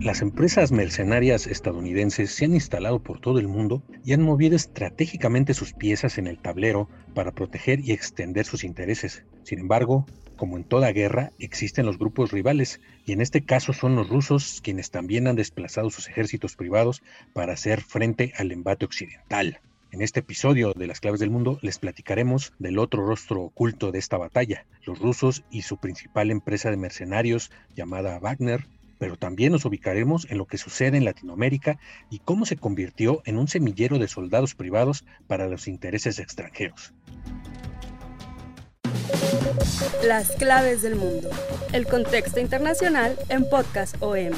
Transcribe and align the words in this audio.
Las 0.00 0.22
empresas 0.22 0.70
mercenarias 0.70 1.48
estadounidenses 1.48 2.30
se 2.30 2.44
han 2.44 2.54
instalado 2.54 3.02
por 3.02 3.20
todo 3.20 3.40
el 3.40 3.48
mundo 3.48 3.82
y 4.04 4.12
han 4.12 4.22
movido 4.22 4.54
estratégicamente 4.54 5.54
sus 5.54 5.72
piezas 5.72 6.18
en 6.18 6.28
el 6.28 6.38
tablero 6.38 6.88
para 7.14 7.32
proteger 7.32 7.80
y 7.80 7.90
extender 7.90 8.46
sus 8.46 8.62
intereses. 8.62 9.24
Sin 9.42 9.58
embargo, 9.58 10.06
como 10.36 10.56
en 10.56 10.62
toda 10.62 10.92
guerra, 10.92 11.32
existen 11.40 11.84
los 11.84 11.98
grupos 11.98 12.30
rivales, 12.30 12.80
y 13.04 13.12
en 13.12 13.20
este 13.20 13.44
caso 13.44 13.72
son 13.72 13.96
los 13.96 14.08
rusos 14.08 14.60
quienes 14.62 14.92
también 14.92 15.26
han 15.26 15.34
desplazado 15.34 15.90
sus 15.90 16.08
ejércitos 16.08 16.54
privados 16.54 17.02
para 17.32 17.54
hacer 17.54 17.80
frente 17.80 18.32
al 18.36 18.52
embate 18.52 18.84
occidental. 18.84 19.60
En 19.90 20.00
este 20.00 20.20
episodio 20.20 20.74
de 20.74 20.86
Las 20.86 21.00
Claves 21.00 21.18
del 21.18 21.30
Mundo 21.30 21.58
les 21.60 21.78
platicaremos 21.78 22.52
del 22.60 22.78
otro 22.78 23.04
rostro 23.04 23.42
oculto 23.42 23.90
de 23.90 23.98
esta 23.98 24.16
batalla, 24.16 24.64
los 24.86 25.00
rusos 25.00 25.44
y 25.50 25.62
su 25.62 25.78
principal 25.78 26.30
empresa 26.30 26.70
de 26.70 26.76
mercenarios 26.76 27.50
llamada 27.74 28.18
Wagner, 28.20 28.66
pero 28.98 29.16
también 29.16 29.52
nos 29.52 29.64
ubicaremos 29.64 30.26
en 30.30 30.38
lo 30.38 30.46
que 30.46 30.58
sucede 30.58 30.96
en 30.96 31.04
Latinoamérica 31.04 31.78
y 32.10 32.18
cómo 32.18 32.46
se 32.46 32.56
convirtió 32.56 33.22
en 33.24 33.38
un 33.38 33.48
semillero 33.48 33.98
de 33.98 34.08
soldados 34.08 34.54
privados 34.54 35.04
para 35.26 35.48
los 35.48 35.68
intereses 35.68 36.18
extranjeros. 36.18 36.92
Las 40.04 40.32
claves 40.32 40.82
del 40.82 40.96
mundo. 40.96 41.28
El 41.72 41.86
contexto 41.86 42.40
internacional 42.40 43.16
en 43.28 43.48
Podcast 43.48 43.96
OM. 44.00 44.32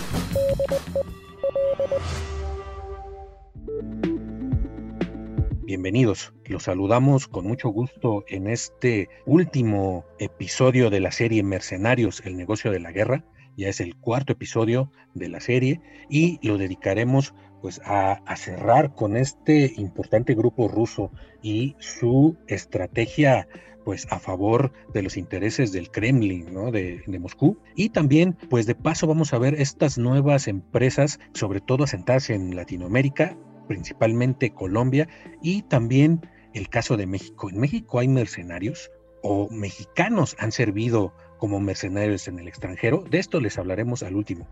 Bienvenidos, 5.64 6.32
los 6.46 6.64
saludamos 6.64 7.28
con 7.28 7.46
mucho 7.46 7.68
gusto 7.68 8.24
en 8.26 8.48
este 8.48 9.08
último 9.24 10.04
episodio 10.18 10.90
de 10.90 10.98
la 10.98 11.12
serie 11.12 11.44
Mercenarios, 11.44 12.22
el 12.24 12.36
negocio 12.36 12.72
de 12.72 12.80
la 12.80 12.90
guerra 12.90 13.24
ya 13.60 13.68
es 13.68 13.80
el 13.80 13.94
cuarto 13.94 14.32
episodio 14.32 14.90
de 15.14 15.28
la 15.28 15.40
serie 15.40 15.80
y 16.08 16.38
lo 16.46 16.58
dedicaremos 16.58 17.34
pues 17.60 17.80
a, 17.84 18.22
cerrar 18.36 18.94
con 18.94 19.16
este 19.16 19.74
importante 19.76 20.34
grupo 20.34 20.66
ruso 20.66 21.12
y 21.42 21.76
su 21.78 22.38
estrategia 22.48 23.46
pues 23.84 24.06
a 24.10 24.18
favor 24.18 24.72
de 24.94 25.02
los 25.02 25.16
intereses 25.16 25.72
del 25.72 25.90
Kremlin, 25.90 26.52
¿no? 26.52 26.70
de, 26.70 27.02
Moscú. 27.20 27.58
Y 27.74 27.90
también, 27.90 28.36
pues 28.48 28.66
de 28.66 28.74
paso 28.74 29.06
vamos 29.06 29.32
a 29.34 29.38
ver 29.38 29.54
estas 29.54 29.98
nuevas 29.98 30.48
empresas, 30.48 31.18
sobre 31.34 31.60
todo 31.60 31.84
asentadas 31.84 32.30
en 32.30 32.54
Latinoamérica, 32.54 33.36
principalmente 33.68 34.52
Colombia, 34.52 35.08
y 35.42 35.62
también 35.62 36.20
el 36.54 36.68
caso 36.68 36.96
de 36.96 37.06
México. 37.06 37.50
En 37.50 37.58
México 37.58 37.98
hay 37.98 38.08
mercenarios 38.08 38.90
o 39.22 39.48
mexicanos 39.50 40.36
han 40.38 40.52
servido 40.52 41.14
como 41.40 41.58
mercenarios 41.58 42.28
en 42.28 42.38
el 42.38 42.46
extranjero. 42.46 43.02
De 43.10 43.18
esto 43.18 43.40
les 43.40 43.58
hablaremos 43.58 44.02
al 44.02 44.14
último. 44.14 44.46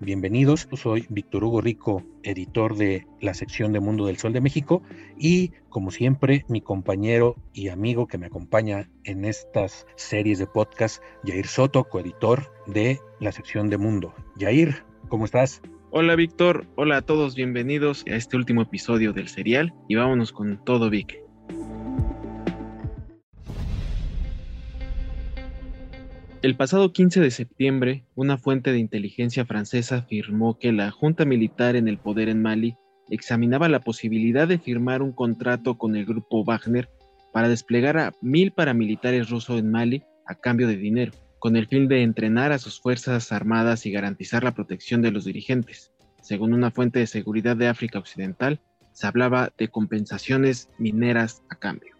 Bienvenidos, 0.00 0.68
soy 0.72 1.06
Víctor 1.08 1.44
Hugo 1.44 1.60
Rico, 1.60 2.02
editor 2.24 2.76
de 2.76 3.06
la 3.20 3.32
sección 3.32 3.72
de 3.72 3.78
Mundo 3.78 4.06
del 4.06 4.16
Sol 4.16 4.32
de 4.32 4.40
México 4.40 4.82
y 5.16 5.52
como 5.68 5.92
siempre 5.92 6.44
mi 6.48 6.60
compañero 6.60 7.36
y 7.54 7.68
amigo 7.68 8.08
que 8.08 8.18
me 8.18 8.26
acompaña 8.26 8.90
en 9.04 9.24
estas 9.24 9.86
series 9.94 10.40
de 10.40 10.48
podcast, 10.48 11.00
Yair 11.22 11.46
Soto, 11.46 11.84
coeditor 11.84 12.52
de 12.66 12.98
la 13.20 13.30
sección 13.30 13.70
de 13.70 13.78
Mundo. 13.78 14.12
Yair, 14.36 14.82
¿cómo 15.08 15.24
estás? 15.24 15.62
Hola 15.92 16.16
Víctor, 16.16 16.66
hola 16.74 16.96
a 16.96 17.02
todos, 17.02 17.36
bienvenidos 17.36 18.04
a 18.08 18.16
este 18.16 18.36
último 18.36 18.62
episodio 18.62 19.12
del 19.12 19.28
serial 19.28 19.72
y 19.88 19.94
vámonos 19.94 20.32
con 20.32 20.64
todo 20.64 20.90
Vic. 20.90 21.21
El 26.42 26.56
pasado 26.56 26.92
15 26.92 27.20
de 27.20 27.30
septiembre, 27.30 28.04
una 28.16 28.36
fuente 28.36 28.72
de 28.72 28.80
inteligencia 28.80 29.46
francesa 29.46 29.98
afirmó 29.98 30.58
que 30.58 30.72
la 30.72 30.90
junta 30.90 31.24
militar 31.24 31.76
en 31.76 31.86
el 31.86 31.98
poder 31.98 32.28
en 32.28 32.42
Mali 32.42 32.74
examinaba 33.10 33.68
la 33.68 33.78
posibilidad 33.78 34.48
de 34.48 34.58
firmar 34.58 35.02
un 35.02 35.12
contrato 35.12 35.78
con 35.78 35.94
el 35.94 36.04
grupo 36.04 36.44
Wagner 36.44 36.90
para 37.32 37.48
desplegar 37.48 37.96
a 37.96 38.12
mil 38.22 38.50
paramilitares 38.50 39.30
rusos 39.30 39.60
en 39.60 39.70
Mali 39.70 40.02
a 40.26 40.34
cambio 40.34 40.66
de 40.66 40.76
dinero, 40.76 41.12
con 41.38 41.54
el 41.54 41.68
fin 41.68 41.86
de 41.86 42.02
entrenar 42.02 42.50
a 42.50 42.58
sus 42.58 42.80
fuerzas 42.80 43.30
armadas 43.30 43.86
y 43.86 43.92
garantizar 43.92 44.42
la 44.42 44.52
protección 44.52 45.00
de 45.00 45.12
los 45.12 45.24
dirigentes. 45.24 45.92
Según 46.22 46.54
una 46.54 46.72
fuente 46.72 46.98
de 46.98 47.06
seguridad 47.06 47.56
de 47.56 47.68
África 47.68 48.00
Occidental, 48.00 48.60
se 48.90 49.06
hablaba 49.06 49.52
de 49.56 49.68
compensaciones 49.68 50.70
mineras 50.76 51.44
a 51.50 51.54
cambio. 51.54 51.91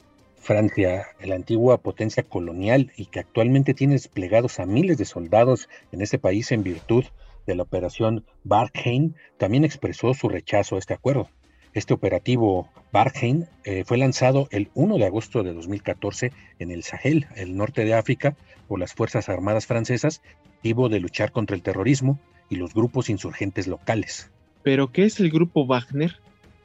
Francia, 0.43 1.07
la 1.23 1.37
antigua 1.37 1.79
potencia 1.79 2.25
colonial 2.25 2.93
y 2.97 3.07
que 3.07 3.21
actualmente 3.21 3.75
tiene 3.75 3.95
desplegados 3.95 4.59
a 4.59 4.67
miles 4.67 4.99
de 4.99 5.05
soldados 5.05 5.69
en 5.93 6.03
este 6.03 6.19
país 6.19 6.51
en 6.51 6.65
virtud 6.65 7.05
de 7.47 7.55
la 7.55 7.63
operación 7.63 8.25
Barkhane, 8.45 9.13
también 9.39 9.65
expresó 9.65 10.15
su 10.15 10.29
rechazo 10.29 10.77
a 10.77 10.79
este 10.81 10.95
acuerdo. 10.95 11.29
Este 11.75 11.95
operativo 11.95 12.69
Barkhane 12.93 13.47
eh, 13.65 13.85
fue 13.87 13.99
lanzado 13.99 14.49
el 14.51 14.71
1 14.75 14.99
de 14.99 15.07
agosto 15.07 15.43
de 15.43 15.55
2014 15.55 16.33
en 16.59 16.71
el 16.71 16.83
Sahel, 16.83 17.27
el 17.37 17.57
norte 17.57 17.85
de 17.85 17.95
África, 17.95 18.37
por 18.69 18.81
las 18.81 18.95
Fuerzas 18.95 19.29
Armadas 19.29 19.67
francesas, 19.67 20.23
motivo 20.57 20.89
de 20.89 21.01
luchar 21.01 21.33
contra 21.33 21.57
el 21.57 21.63
terrorismo 21.63 22.19
y 22.49 22.57
los 22.57 22.75
grupos 22.75 23.09
insurgentes 23.09 23.69
locales. 23.69 24.31
¿Pero 24.63 24.93
qué 24.93 25.05
es 25.05 25.19
el 25.19 25.31
grupo 25.31 25.67
Wagner? 25.67 26.17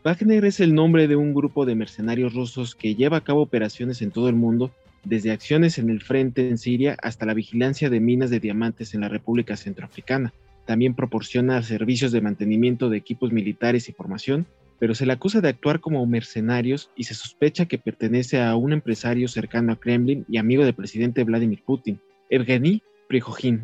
Wagner 0.08 0.46
es 0.46 0.62
el 0.62 0.74
nombre 0.74 1.10
de 1.10 1.18
un 1.18 1.34
grupo 1.34 1.66
de 1.66 1.76
mercenarios 1.76 2.34
rusos 2.34 2.76
que 2.76 2.96
lleva 2.96 3.18
a 3.18 3.24
cabo 3.26 3.42
operaciones 3.42 4.02
en 4.02 4.12
todo 4.12 4.30
el 4.30 4.38
mundo, 4.38 4.72
desde 5.04 5.32
acciones 5.32 5.78
en 5.80 5.90
el 5.90 6.02
frente 6.02 6.48
en 6.48 6.58
Siria 6.58 6.96
hasta 7.04 7.26
la 7.26 7.34
vigilancia 7.34 7.90
de 7.90 8.00
minas 8.00 8.30
de 8.30 8.40
diamantes 8.40 8.94
en 8.94 9.02
la 9.02 9.10
República 9.10 9.58
Centroafricana. 9.58 10.32
También 10.66 10.96
proporciona 10.96 11.62
servicios 11.62 12.14
de 12.14 12.22
mantenimiento 12.22 12.88
de 12.88 12.96
equipos 12.96 13.34
militares 13.34 13.90
y 13.90 13.92
formación, 13.92 14.46
pero 14.80 14.96
se 14.96 15.06
le 15.06 15.12
acusa 15.12 15.42
de 15.42 15.50
actuar 15.50 15.82
como 15.82 16.06
mercenarios 16.06 16.90
y 16.96 17.04
se 17.04 17.14
sospecha 17.14 17.66
que 17.66 17.78
pertenece 17.78 18.42
a 18.42 18.56
un 18.56 18.72
empresario 18.72 19.28
cercano 19.28 19.74
a 19.74 19.76
Kremlin 19.78 20.24
y 20.30 20.38
amigo 20.38 20.64
del 20.64 20.74
presidente 20.74 21.26
Vladimir 21.26 21.64
Putin, 21.66 22.00
Evgeny 22.30 22.82
Prigojin. 23.10 23.64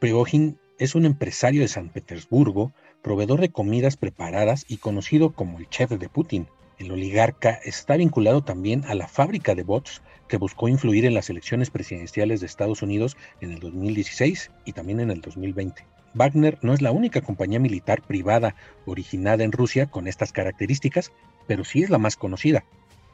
Prigojin 0.00 0.58
es 0.76 0.96
un 0.96 1.04
empresario 1.04 1.60
de 1.62 1.68
San 1.68 1.88
Petersburgo 1.88 2.72
proveedor 3.04 3.38
de 3.42 3.50
comidas 3.50 3.98
preparadas 3.98 4.64
y 4.66 4.78
conocido 4.78 5.34
como 5.34 5.58
el 5.58 5.68
chef 5.68 5.90
de 5.90 6.08
Putin. 6.08 6.48
El 6.78 6.90
oligarca 6.90 7.50
está 7.62 7.98
vinculado 7.98 8.42
también 8.42 8.82
a 8.86 8.94
la 8.94 9.06
fábrica 9.06 9.54
de 9.54 9.62
bots 9.62 10.00
que 10.26 10.38
buscó 10.38 10.68
influir 10.68 11.04
en 11.04 11.12
las 11.12 11.28
elecciones 11.28 11.68
presidenciales 11.68 12.40
de 12.40 12.46
Estados 12.46 12.80
Unidos 12.80 13.18
en 13.42 13.52
el 13.52 13.60
2016 13.60 14.50
y 14.64 14.72
también 14.72 15.00
en 15.00 15.10
el 15.10 15.20
2020. 15.20 15.84
Wagner 16.14 16.58
no 16.62 16.72
es 16.72 16.80
la 16.80 16.92
única 16.92 17.20
compañía 17.20 17.60
militar 17.60 18.00
privada 18.00 18.56
originada 18.86 19.44
en 19.44 19.52
Rusia 19.52 19.84
con 19.84 20.08
estas 20.08 20.32
características, 20.32 21.12
pero 21.46 21.62
sí 21.64 21.82
es 21.82 21.90
la 21.90 21.98
más 21.98 22.16
conocida. 22.16 22.64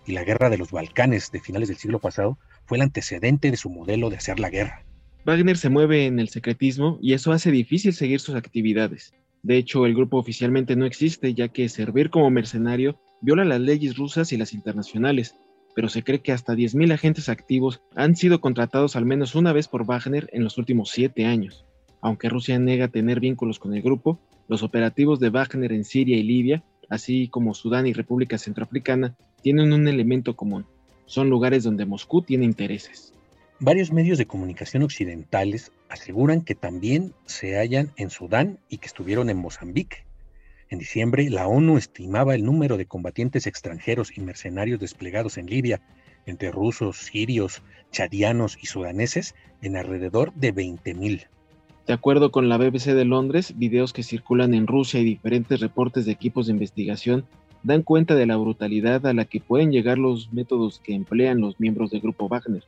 Y 0.07 0.13
la 0.13 0.23
guerra 0.23 0.51
de 0.51 0.59
los 0.59 0.71
Balcanes 0.71 1.33
de 1.33 1.41
finales 1.41 1.69
del 1.69 1.79
siglo 1.79 1.99
pasado 1.99 2.39
fue 2.65 2.79
el 2.79 2.83
antecedente 2.83 3.51
de 3.51 3.57
su 3.57 3.71
modelo 3.71 4.09
de 4.09 4.19
hacer 4.19 4.39
la 4.39 4.51
guerra. 4.51 4.85
Wagner 5.25 5.59
se 5.59 5.69
mueve 5.69 6.07
en 6.07 6.21
el 6.21 6.29
secretismo 6.29 6.97
y 7.03 7.13
eso 7.15 7.33
hace 7.33 7.51
difícil 7.51 7.93
seguir 7.93 8.21
sus 8.21 8.37
actividades. 8.37 9.13
De 9.43 9.57
hecho, 9.57 9.87
el 9.87 9.95
grupo 9.95 10.19
oficialmente 10.19 10.77
no 10.77 10.85
existe, 10.85 11.33
ya 11.35 11.49
que 11.49 11.69
servir 11.69 12.11
como 12.11 12.31
mercenario 12.31 13.01
viola 13.21 13.45
las 13.45 13.61
leyes 13.61 13.97
rusas 13.97 14.33
y 14.33 14.37
las 14.37 14.53
internacionales, 14.53 15.37
pero 15.75 15.89
se 15.89 16.03
cree 16.03 16.21
que 16.21 16.33
hasta 16.33 16.55
10.000 16.55 16.93
agentes 16.93 17.29
activos 17.29 17.81
han 17.95 18.17
sido 18.17 18.41
contratados 18.41 18.97
al 18.97 19.07
menos 19.07 19.35
una 19.35 19.53
vez 19.53 19.69
por 19.69 19.85
Wagner 19.87 20.29
en 20.33 20.45
los 20.45 20.59
últimos 20.59 20.91
siete 20.91 21.25
años. 21.27 21.65
Aunque 22.03 22.29
Rusia 22.29 22.59
niega 22.59 22.89
tener 22.89 23.21
vínculos 23.21 23.59
con 23.59 23.75
el 23.75 23.83
grupo, 23.83 24.19
los 24.49 24.63
operativos 24.63 25.21
de 25.21 25.31
Wagner 25.31 25.73
en 25.73 25.85
Siria 25.85 26.17
y 26.17 26.23
Libia, 26.23 26.63
así 26.89 27.29
como 27.29 27.55
Sudán 27.55 27.87
y 27.87 27.93
República 27.93 28.37
Centroafricana, 28.37 29.17
tienen 29.43 29.73
un 29.73 29.87
elemento 29.87 30.35
común. 30.35 30.67
Son 31.07 31.31
lugares 31.31 31.65
donde 31.65 31.87
Moscú 31.87 32.23
tiene 32.23 32.45
intereses. 32.45 33.15
Varios 33.63 33.93
medios 33.93 34.17
de 34.17 34.25
comunicación 34.25 34.83
occidentales 34.83 35.71
aseguran 35.91 36.41
que 36.41 36.55
también 36.55 37.13
se 37.27 37.59
hallan 37.59 37.93
en 37.97 38.09
Sudán 38.09 38.59
y 38.71 38.79
que 38.79 38.87
estuvieron 38.87 39.29
en 39.29 39.37
Mozambique. 39.37 40.07
En 40.71 40.79
diciembre, 40.79 41.29
la 41.29 41.47
ONU 41.47 41.77
estimaba 41.77 42.35
el 42.35 42.43
número 42.43 42.79
de 42.79 42.87
combatientes 42.87 43.47
extranjeros 43.47 44.17
y 44.17 44.23
mercenarios 44.23 44.81
desplegados 44.81 45.37
en 45.37 45.45
Libia 45.45 45.83
entre 46.25 46.51
rusos, 46.51 46.97
sirios, 46.97 47.63
chadianos 47.93 48.57
y 48.63 48.67
sudaneses 48.67 49.35
en 49.61 49.77
alrededor 49.77 50.33
de 50.33 50.55
20.000. 50.55 51.27
De 51.87 51.93
acuerdo 51.93 52.33
con 52.33 52.49
la 52.49 52.57
BBC 52.57 52.95
de 52.95 53.05
Londres, 53.05 53.59
videos 53.59 53.93
que 53.93 54.03
circulan 54.03 54.55
en 54.55 54.69
Rusia 54.69 55.01
y 55.01 55.05
diferentes 55.05 55.61
reportes 55.61 56.07
de 56.07 56.13
equipos 56.13 56.47
de 56.47 56.55
investigación 56.55 57.27
dan 57.63 57.83
cuenta 57.83 58.15
de 58.15 58.25
la 58.25 58.39
brutalidad 58.39 59.07
a 59.07 59.13
la 59.13 59.27
que 59.27 59.41
pueden 59.41 59.71
llegar 59.71 59.99
los 59.99 60.33
métodos 60.33 60.81
que 60.83 60.95
emplean 60.95 61.43
los 61.43 61.61
miembros 61.61 61.91
del 61.91 62.01
grupo 62.01 62.27
Wagner. 62.27 62.65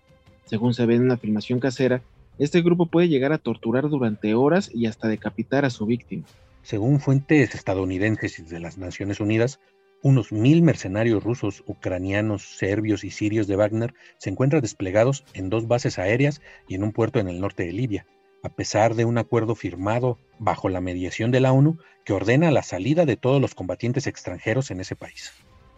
Según 0.46 0.74
se 0.74 0.86
ve 0.86 0.96
en 0.96 1.02
una 1.02 1.16
filmación 1.16 1.60
casera, 1.60 2.02
este 2.38 2.62
grupo 2.62 2.86
puede 2.86 3.08
llegar 3.08 3.32
a 3.32 3.38
torturar 3.38 3.88
durante 3.88 4.34
horas 4.34 4.70
y 4.72 4.86
hasta 4.86 5.08
decapitar 5.08 5.64
a 5.64 5.70
su 5.70 5.86
víctima. 5.86 6.24
Según 6.62 7.00
fuentes 7.00 7.54
estadounidenses 7.54 8.38
y 8.38 8.42
de 8.42 8.60
las 8.60 8.78
Naciones 8.78 9.20
Unidas, 9.20 9.60
unos 10.02 10.32
mil 10.32 10.62
mercenarios 10.62 11.22
rusos, 11.22 11.62
ucranianos, 11.66 12.56
serbios 12.56 13.04
y 13.04 13.10
sirios 13.10 13.46
de 13.46 13.56
Wagner 13.56 13.94
se 14.18 14.30
encuentran 14.30 14.62
desplegados 14.62 15.24
en 15.34 15.48
dos 15.48 15.68
bases 15.68 15.98
aéreas 15.98 16.40
y 16.66 16.74
en 16.74 16.82
un 16.82 16.92
puerto 16.92 17.20
en 17.20 17.28
el 17.28 17.40
norte 17.40 17.64
de 17.64 17.72
Libia, 17.72 18.06
a 18.42 18.48
pesar 18.48 18.94
de 18.96 19.04
un 19.04 19.18
acuerdo 19.18 19.54
firmado 19.54 20.18
bajo 20.38 20.68
la 20.68 20.80
mediación 20.80 21.30
de 21.30 21.40
la 21.40 21.52
ONU 21.52 21.78
que 22.04 22.12
ordena 22.12 22.50
la 22.50 22.64
salida 22.64 23.06
de 23.06 23.16
todos 23.16 23.40
los 23.40 23.54
combatientes 23.54 24.08
extranjeros 24.08 24.72
en 24.72 24.80
ese 24.80 24.96
país. 24.96 25.32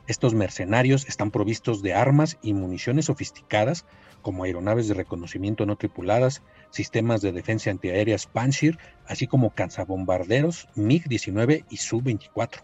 Estos 0.06 0.34
mercenarios 0.34 1.06
están 1.06 1.30
provistos 1.30 1.82
de 1.82 1.94
armas 1.94 2.38
y 2.42 2.54
municiones 2.54 3.06
sofisticadas 3.06 3.84
como 4.24 4.42
aeronaves 4.42 4.88
de 4.88 4.94
reconocimiento 4.94 5.66
no 5.66 5.76
tripuladas, 5.76 6.42
sistemas 6.70 7.20
de 7.20 7.30
defensa 7.30 7.70
antiaérea 7.70 8.16
Panshir, 8.32 8.78
así 9.06 9.28
como 9.28 9.50
cazabombarderos 9.50 10.66
MiG-19 10.74 11.66
y 11.70 11.76
Su-24. 11.76 12.62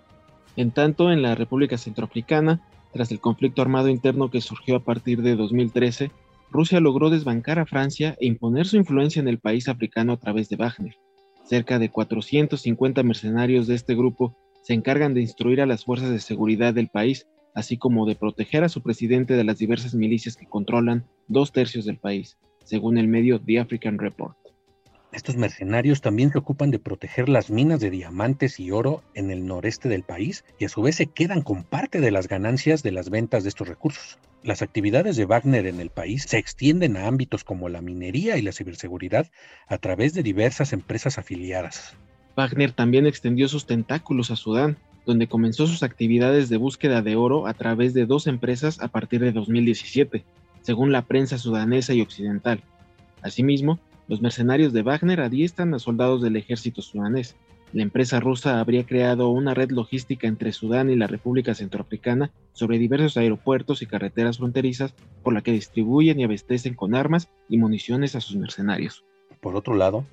En 0.56 0.72
tanto, 0.72 1.12
en 1.12 1.22
la 1.22 1.36
República 1.36 1.78
Centroafricana, 1.78 2.60
tras 2.92 3.12
el 3.12 3.20
conflicto 3.20 3.62
armado 3.62 3.88
interno 3.88 4.30
que 4.30 4.40
surgió 4.40 4.76
a 4.76 4.84
partir 4.84 5.22
de 5.22 5.36
2013, 5.36 6.10
Rusia 6.50 6.80
logró 6.80 7.10
desbancar 7.10 7.58
a 7.58 7.66
Francia 7.66 8.16
e 8.20 8.26
imponer 8.26 8.66
su 8.66 8.76
influencia 8.76 9.20
en 9.20 9.28
el 9.28 9.38
país 9.38 9.68
africano 9.68 10.14
a 10.14 10.16
través 10.16 10.48
de 10.48 10.56
Wagner. 10.56 10.96
Cerca 11.44 11.78
de 11.78 11.90
450 11.90 13.02
mercenarios 13.02 13.66
de 13.66 13.74
este 13.74 13.94
grupo 13.94 14.34
se 14.62 14.72
encargan 14.74 15.14
de 15.14 15.20
instruir 15.20 15.60
a 15.60 15.66
las 15.66 15.84
fuerzas 15.84 16.10
de 16.10 16.20
seguridad 16.20 16.74
del 16.74 16.88
país, 16.88 17.26
así 17.54 17.76
como 17.76 18.06
de 18.06 18.16
proteger 18.16 18.64
a 18.64 18.68
su 18.68 18.82
presidente 18.82 19.34
de 19.34 19.44
las 19.44 19.58
diversas 19.58 19.94
milicias 19.94 20.36
que 20.36 20.46
controlan 20.46 21.04
dos 21.28 21.52
tercios 21.52 21.84
del 21.84 21.98
país, 21.98 22.38
según 22.64 22.98
el 22.98 23.08
medio 23.08 23.40
The 23.40 23.60
African 23.60 23.98
Report. 23.98 24.36
Estos 25.12 25.36
mercenarios 25.36 26.00
también 26.00 26.30
se 26.30 26.38
ocupan 26.38 26.70
de 26.70 26.78
proteger 26.78 27.28
las 27.28 27.50
minas 27.50 27.80
de 27.80 27.90
diamantes 27.90 28.60
y 28.60 28.70
oro 28.70 29.02
en 29.14 29.32
el 29.32 29.44
noreste 29.44 29.88
del 29.88 30.04
país 30.04 30.44
y 30.58 30.66
a 30.66 30.68
su 30.68 30.82
vez 30.82 30.94
se 30.94 31.06
quedan 31.06 31.42
con 31.42 31.64
parte 31.64 32.00
de 32.00 32.12
las 32.12 32.28
ganancias 32.28 32.84
de 32.84 32.92
las 32.92 33.10
ventas 33.10 33.42
de 33.42 33.48
estos 33.48 33.66
recursos. 33.66 34.20
Las 34.44 34.62
actividades 34.62 35.16
de 35.16 35.24
Wagner 35.24 35.66
en 35.66 35.80
el 35.80 35.90
país 35.90 36.26
se 36.28 36.38
extienden 36.38 36.96
a 36.96 37.08
ámbitos 37.08 37.42
como 37.42 37.68
la 37.68 37.82
minería 37.82 38.36
y 38.36 38.42
la 38.42 38.52
ciberseguridad 38.52 39.26
a 39.66 39.78
través 39.78 40.14
de 40.14 40.22
diversas 40.22 40.72
empresas 40.72 41.18
afiliadas. 41.18 41.96
Wagner 42.36 42.70
también 42.70 43.06
extendió 43.06 43.48
sus 43.48 43.66
tentáculos 43.66 44.30
a 44.30 44.36
Sudán, 44.36 44.78
donde 45.06 45.28
comenzó 45.28 45.66
sus 45.66 45.82
actividades 45.82 46.48
de 46.48 46.56
búsqueda 46.56 47.02
de 47.02 47.16
oro 47.16 47.46
a 47.46 47.54
través 47.54 47.94
de 47.94 48.06
dos 48.06 48.26
empresas 48.26 48.80
a 48.80 48.88
partir 48.88 49.20
de 49.20 49.32
2017, 49.32 50.24
según 50.62 50.92
la 50.92 51.02
prensa 51.02 51.38
sudanesa 51.38 51.94
y 51.94 52.00
occidental. 52.00 52.62
Asimismo, 53.22 53.78
los 54.08 54.20
mercenarios 54.20 54.72
de 54.72 54.82
Wagner 54.82 55.20
adiestran 55.20 55.72
a 55.74 55.78
soldados 55.78 56.22
del 56.22 56.36
ejército 56.36 56.82
sudanés. 56.82 57.36
La 57.72 57.82
empresa 57.84 58.18
rusa 58.18 58.58
habría 58.58 58.84
creado 58.84 59.28
una 59.28 59.54
red 59.54 59.70
logística 59.70 60.26
entre 60.26 60.52
Sudán 60.52 60.90
y 60.90 60.96
la 60.96 61.06
República 61.06 61.54
Centroafricana 61.54 62.32
sobre 62.52 62.78
diversos 62.78 63.16
aeropuertos 63.16 63.82
y 63.82 63.86
carreteras 63.86 64.38
fronterizas 64.38 64.92
por 65.22 65.32
la 65.32 65.42
que 65.42 65.52
distribuyen 65.52 66.18
y 66.18 66.24
abastecen 66.24 66.74
con 66.74 66.96
armas 66.96 67.28
y 67.48 67.58
municiones 67.58 68.16
a 68.16 68.20
sus 68.20 68.34
mercenarios. 68.34 69.04
Por 69.40 69.54
otro 69.54 69.76
lado, 69.76 70.04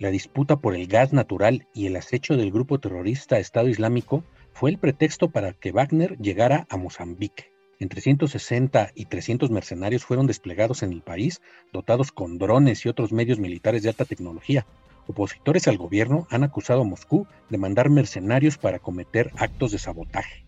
la 0.00 0.10
disputa 0.10 0.56
por 0.56 0.74
el 0.74 0.88
gas 0.88 1.12
natural 1.12 1.68
y 1.72 1.86
el 1.86 1.94
acecho 1.94 2.36
del 2.36 2.50
grupo 2.50 2.80
terrorista 2.80 3.38
Estado 3.38 3.68
Islámico 3.68 4.24
fue 4.54 4.70
el 4.70 4.78
pretexto 4.78 5.30
para 5.30 5.52
que 5.52 5.72
Wagner 5.72 6.16
llegara 6.18 6.66
a 6.70 6.76
Mozambique. 6.76 7.52
Entre 7.80 8.00
160 8.00 8.92
y 8.94 9.06
300 9.06 9.50
mercenarios 9.50 10.04
fueron 10.04 10.28
desplegados 10.28 10.84
en 10.84 10.92
el 10.92 11.02
país, 11.02 11.42
dotados 11.72 12.12
con 12.12 12.38
drones 12.38 12.86
y 12.86 12.88
otros 12.88 13.12
medios 13.12 13.40
militares 13.40 13.82
de 13.82 13.88
alta 13.88 14.04
tecnología. 14.04 14.64
Opositores 15.08 15.66
al 15.66 15.76
gobierno 15.76 16.28
han 16.30 16.44
acusado 16.44 16.82
a 16.82 16.84
Moscú 16.84 17.26
de 17.50 17.58
mandar 17.58 17.90
mercenarios 17.90 18.56
para 18.56 18.78
cometer 18.78 19.32
actos 19.36 19.72
de 19.72 19.78
sabotaje. 19.78 20.46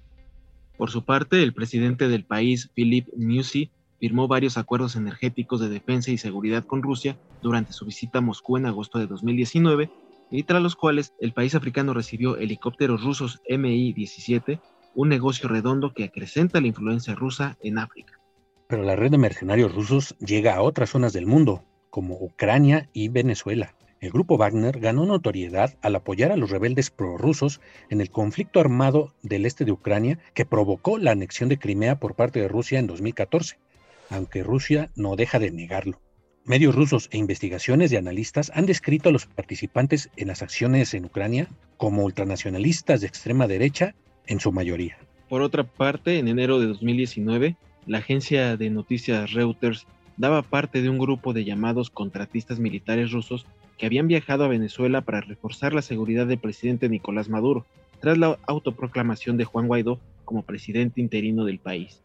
Por 0.79 0.91
su 0.91 1.05
parte, 1.05 1.43
el 1.43 1.52
presidente 1.52 2.09
del 2.09 2.25
país, 2.25 2.70
Philip 2.75 3.09
Nyusi, 3.17 3.70
firmó 3.99 4.29
varios 4.29 4.56
acuerdos 4.56 4.94
energéticos 4.94 5.61
de 5.61 5.69
defensa 5.69 6.12
y 6.12 6.19
seguridad 6.19 6.64
con 6.64 6.82
Rusia 6.82 7.19
durante 7.43 7.73
su 7.73 7.85
visita 7.85 8.19
a 8.19 8.23
Moscú 8.23 8.56
en 8.56 8.67
agosto 8.67 9.00
de 9.00 9.06
2019, 9.09 9.91
y 10.31 10.43
tras 10.43 10.62
los 10.62 10.76
cuales 10.76 11.14
el 11.20 11.32
país 11.32 11.55
africano 11.55 11.94
recibió 11.94 12.37
helicópteros 12.37 13.02
rusos 13.02 13.40
Mi-17 13.49 14.61
un 14.94 15.11
negocio 15.11 15.49
redondo 15.49 15.93
que 15.93 16.05
acrecenta 16.05 16.61
la 16.61 16.69
influencia 16.69 17.14
rusa 17.14 17.58
en 17.62 17.78
África. 17.78 18.19
Pero 18.67 18.82
la 18.82 18.96
red 18.96 19.11
de 19.11 19.19
mercenarios 19.19 19.75
rusos 19.75 20.17
llega 20.19 20.55
a 20.55 20.62
otras 20.62 20.90
zonas 20.90 21.12
del 21.12 21.26
mundo, 21.26 21.64
como 21.90 22.17
Ucrania 22.17 22.88
y 22.93 23.08
Venezuela. 23.08 23.75
El 24.00 24.11
grupo 24.11 24.37
Wagner 24.37 24.81
ganó 24.81 25.06
notoriedad 25.06 25.76
al 25.82 25.96
apoyar 25.96 26.32
a 26.32 26.37
los 26.37 26.50
rebeldes 26.50 26.90
prorrusos 26.90 27.61
en 27.90 28.00
el 28.00 28.11
conflicto 28.11 28.58
armado 28.58 29.14
del 29.23 29.46
este 29.46 29.64
de 29.64 29.73
Ucrania 29.73 30.19
que 30.34 30.46
provocó 30.46 30.99
la 30.99 31.12
anexión 31.12 31.49
de 31.49 31.58
Crimea 31.58 31.99
por 31.99 32.14
parte 32.14 32.40
de 32.40 32.49
Rusia 32.49 32.78
en 32.78 32.87
2014, 32.87 33.58
aunque 34.11 34.43
Rusia 34.43 34.90
no 34.96 35.17
deja 35.17 35.38
de 35.38 35.50
negarlo. 35.50 36.00
Medios 36.48 36.76
rusos 36.76 37.08
e 37.10 37.19
investigaciones 37.19 37.90
de 37.90 37.98
analistas 37.98 38.52
han 38.54 38.66
descrito 38.66 39.08
a 39.08 39.12
los 39.12 39.26
participantes 39.26 40.10
en 40.16 40.28
las 40.28 40.43
acciones 40.43 40.94
en 40.94 41.04
Ucrania 41.06 41.48
como 41.76 42.04
ultranacionalistas 42.04 43.00
de 43.00 43.08
extrema 43.08 43.48
derecha 43.48 43.96
en 44.28 44.38
su 44.38 44.52
mayoría. 44.52 44.96
Por 45.28 45.43
otra 45.43 45.64
parte, 45.64 46.20
en 46.20 46.28
enero 46.28 46.60
de 46.60 46.69
2019, 46.69 47.56
la 47.88 47.98
agencia 47.98 48.56
de 48.56 48.70
noticias 48.70 49.32
Reuters 49.32 49.88
daba 50.19 50.43
parte 50.43 50.82
de 50.82 50.88
un 50.88 50.98
grupo 50.98 51.32
de 51.32 51.44
llamados 51.44 51.90
contratistas 51.90 52.60
militares 52.60 53.10
rusos 53.10 53.44
que 53.76 53.87
habían 53.87 54.06
viajado 54.06 54.44
a 54.44 54.49
Venezuela 54.49 55.00
para 55.00 55.22
reforzar 55.22 55.75
la 55.75 55.82
seguridad 55.82 56.28
del 56.28 56.38
presidente 56.38 56.88
Nicolás 56.88 57.28
Maduro, 57.28 57.66
tras 58.00 58.19
la 58.19 58.38
autoproclamación 58.46 59.37
de 59.37 59.46
Juan 59.46 59.66
Guaidó 59.66 59.99
como 60.25 60.42
presidente 60.42 61.00
interino 61.00 61.44
del 61.44 61.58
país. 61.58 62.02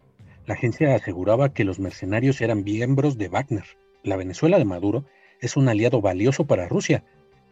La 0.48 0.56
agencia 0.56 0.96
aseguraba 0.96 1.54
que 1.54 1.64
los 1.64 1.78
mercenarios 1.80 2.42
eran 2.42 2.64
miembros 2.64 3.20
de 3.20 3.30
Wagner. 3.30 3.66
La 4.04 4.16
Venezuela 4.16 4.58
de 4.58 4.66
Maduro 4.66 5.06
es 5.42 5.58
un 5.58 5.70
aliado 5.70 6.02
valioso 6.02 6.46
para 6.46 6.68
Rusia, 6.68 7.04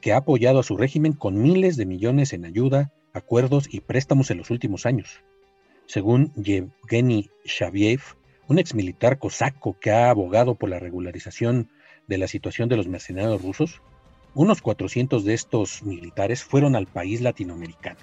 que 0.02 0.14
ha 0.14 0.18
apoyado 0.18 0.60
a 0.60 0.64
su 0.64 0.78
régimen 0.78 1.14
con 1.14 1.42
miles 1.42 1.78
de 1.78 1.86
millones 1.86 2.34
en 2.34 2.46
ayuda, 2.46 2.92
acuerdos 3.14 3.68
y 3.72 3.82
préstamos 3.82 4.32
en 4.32 4.40
los 4.40 4.50
últimos 4.50 4.86
años. 4.86 5.24
Según 5.86 6.34
Yevgeny 6.36 7.30
Shaviev, 7.46 8.02
un 8.48 8.58
exmilitar 8.58 9.20
cosaco 9.20 9.78
que 9.80 9.92
ha 9.92 10.10
abogado 10.10 10.56
por 10.56 10.70
la 10.70 10.80
regularización 10.80 11.70
de 12.08 12.18
la 12.18 12.28
situación 12.28 12.68
de 12.68 12.78
los 12.78 12.88
mercenarios 12.88 13.42
rusos, 13.42 13.82
unos 14.34 14.62
400 14.62 15.26
de 15.26 15.34
estos 15.34 15.84
militares 15.84 16.44
fueron 16.44 16.76
al 16.76 16.88
país 16.88 17.22
latinoamericano. 17.22 18.00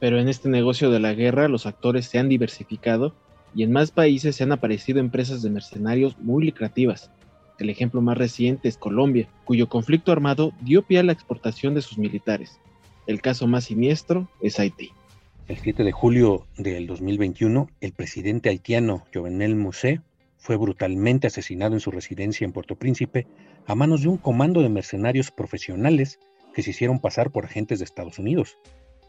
Pero 0.00 0.18
en 0.18 0.28
este 0.28 0.48
negocio 0.48 0.90
de 0.90 1.00
la 1.00 1.14
guerra 1.14 1.48
los 1.48 1.66
actores 1.66 2.06
se 2.06 2.18
han 2.18 2.28
diversificado 2.28 3.14
y 3.54 3.62
en 3.62 3.72
más 3.72 3.90
países 3.90 4.36
se 4.36 4.44
han 4.44 4.52
aparecido 4.52 5.00
empresas 5.00 5.42
de 5.42 5.50
mercenarios 5.50 6.18
muy 6.18 6.46
lucrativas. 6.46 7.10
El 7.58 7.70
ejemplo 7.70 8.00
más 8.00 8.18
reciente 8.18 8.68
es 8.68 8.76
Colombia, 8.76 9.28
cuyo 9.44 9.68
conflicto 9.68 10.10
armado 10.10 10.52
dio 10.60 10.82
pie 10.82 10.98
a 10.98 11.02
la 11.04 11.12
exportación 11.12 11.74
de 11.74 11.82
sus 11.82 11.98
militares. 11.98 12.58
El 13.06 13.20
caso 13.20 13.46
más 13.46 13.64
siniestro 13.64 14.28
es 14.40 14.58
Haití. 14.58 14.90
El 15.46 15.58
7 15.58 15.84
de 15.84 15.92
julio 15.92 16.46
del 16.56 16.86
2021, 16.86 17.68
el 17.80 17.92
presidente 17.92 18.48
haitiano 18.48 19.04
Jovenel 19.12 19.54
Moïse 19.54 20.00
fue 20.38 20.56
brutalmente 20.56 21.26
asesinado 21.26 21.74
en 21.74 21.80
su 21.80 21.90
residencia 21.90 22.44
en 22.44 22.52
Puerto 22.52 22.76
Príncipe 22.76 23.26
a 23.66 23.74
manos 23.74 24.02
de 24.02 24.08
un 24.08 24.16
comando 24.16 24.62
de 24.62 24.68
mercenarios 24.68 25.30
profesionales 25.30 26.18
que 26.54 26.62
se 26.62 26.70
hicieron 26.70 26.98
pasar 26.98 27.30
por 27.30 27.44
agentes 27.44 27.78
de 27.78 27.84
Estados 27.84 28.18
Unidos. 28.18 28.58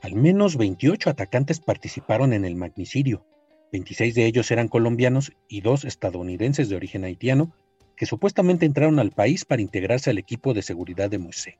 Al 0.02 0.16
menos 0.16 0.58
28 0.58 1.10
atacantes 1.10 1.60
participaron 1.60 2.32
en 2.32 2.46
el 2.46 2.56
magnicidio. 2.56 3.26
26 3.72 4.14
de 4.14 4.26
ellos 4.26 4.52
eran 4.52 4.68
colombianos 4.68 5.32
y 5.48 5.62
dos 5.62 5.84
estadounidenses 5.84 6.70
de 6.70 6.76
origen 6.76 7.06
haitiano 7.06 7.54
que 7.96 8.06
supuestamente 8.06 8.66
entraron 8.66 9.00
al 9.00 9.12
país 9.12 9.46
para 9.46 9.62
integrarse 9.62 10.10
al 10.10 10.18
equipo 10.18 10.54
de 10.54 10.62
seguridad 10.62 11.10
de 11.10 11.20
Moisés. 11.20 11.56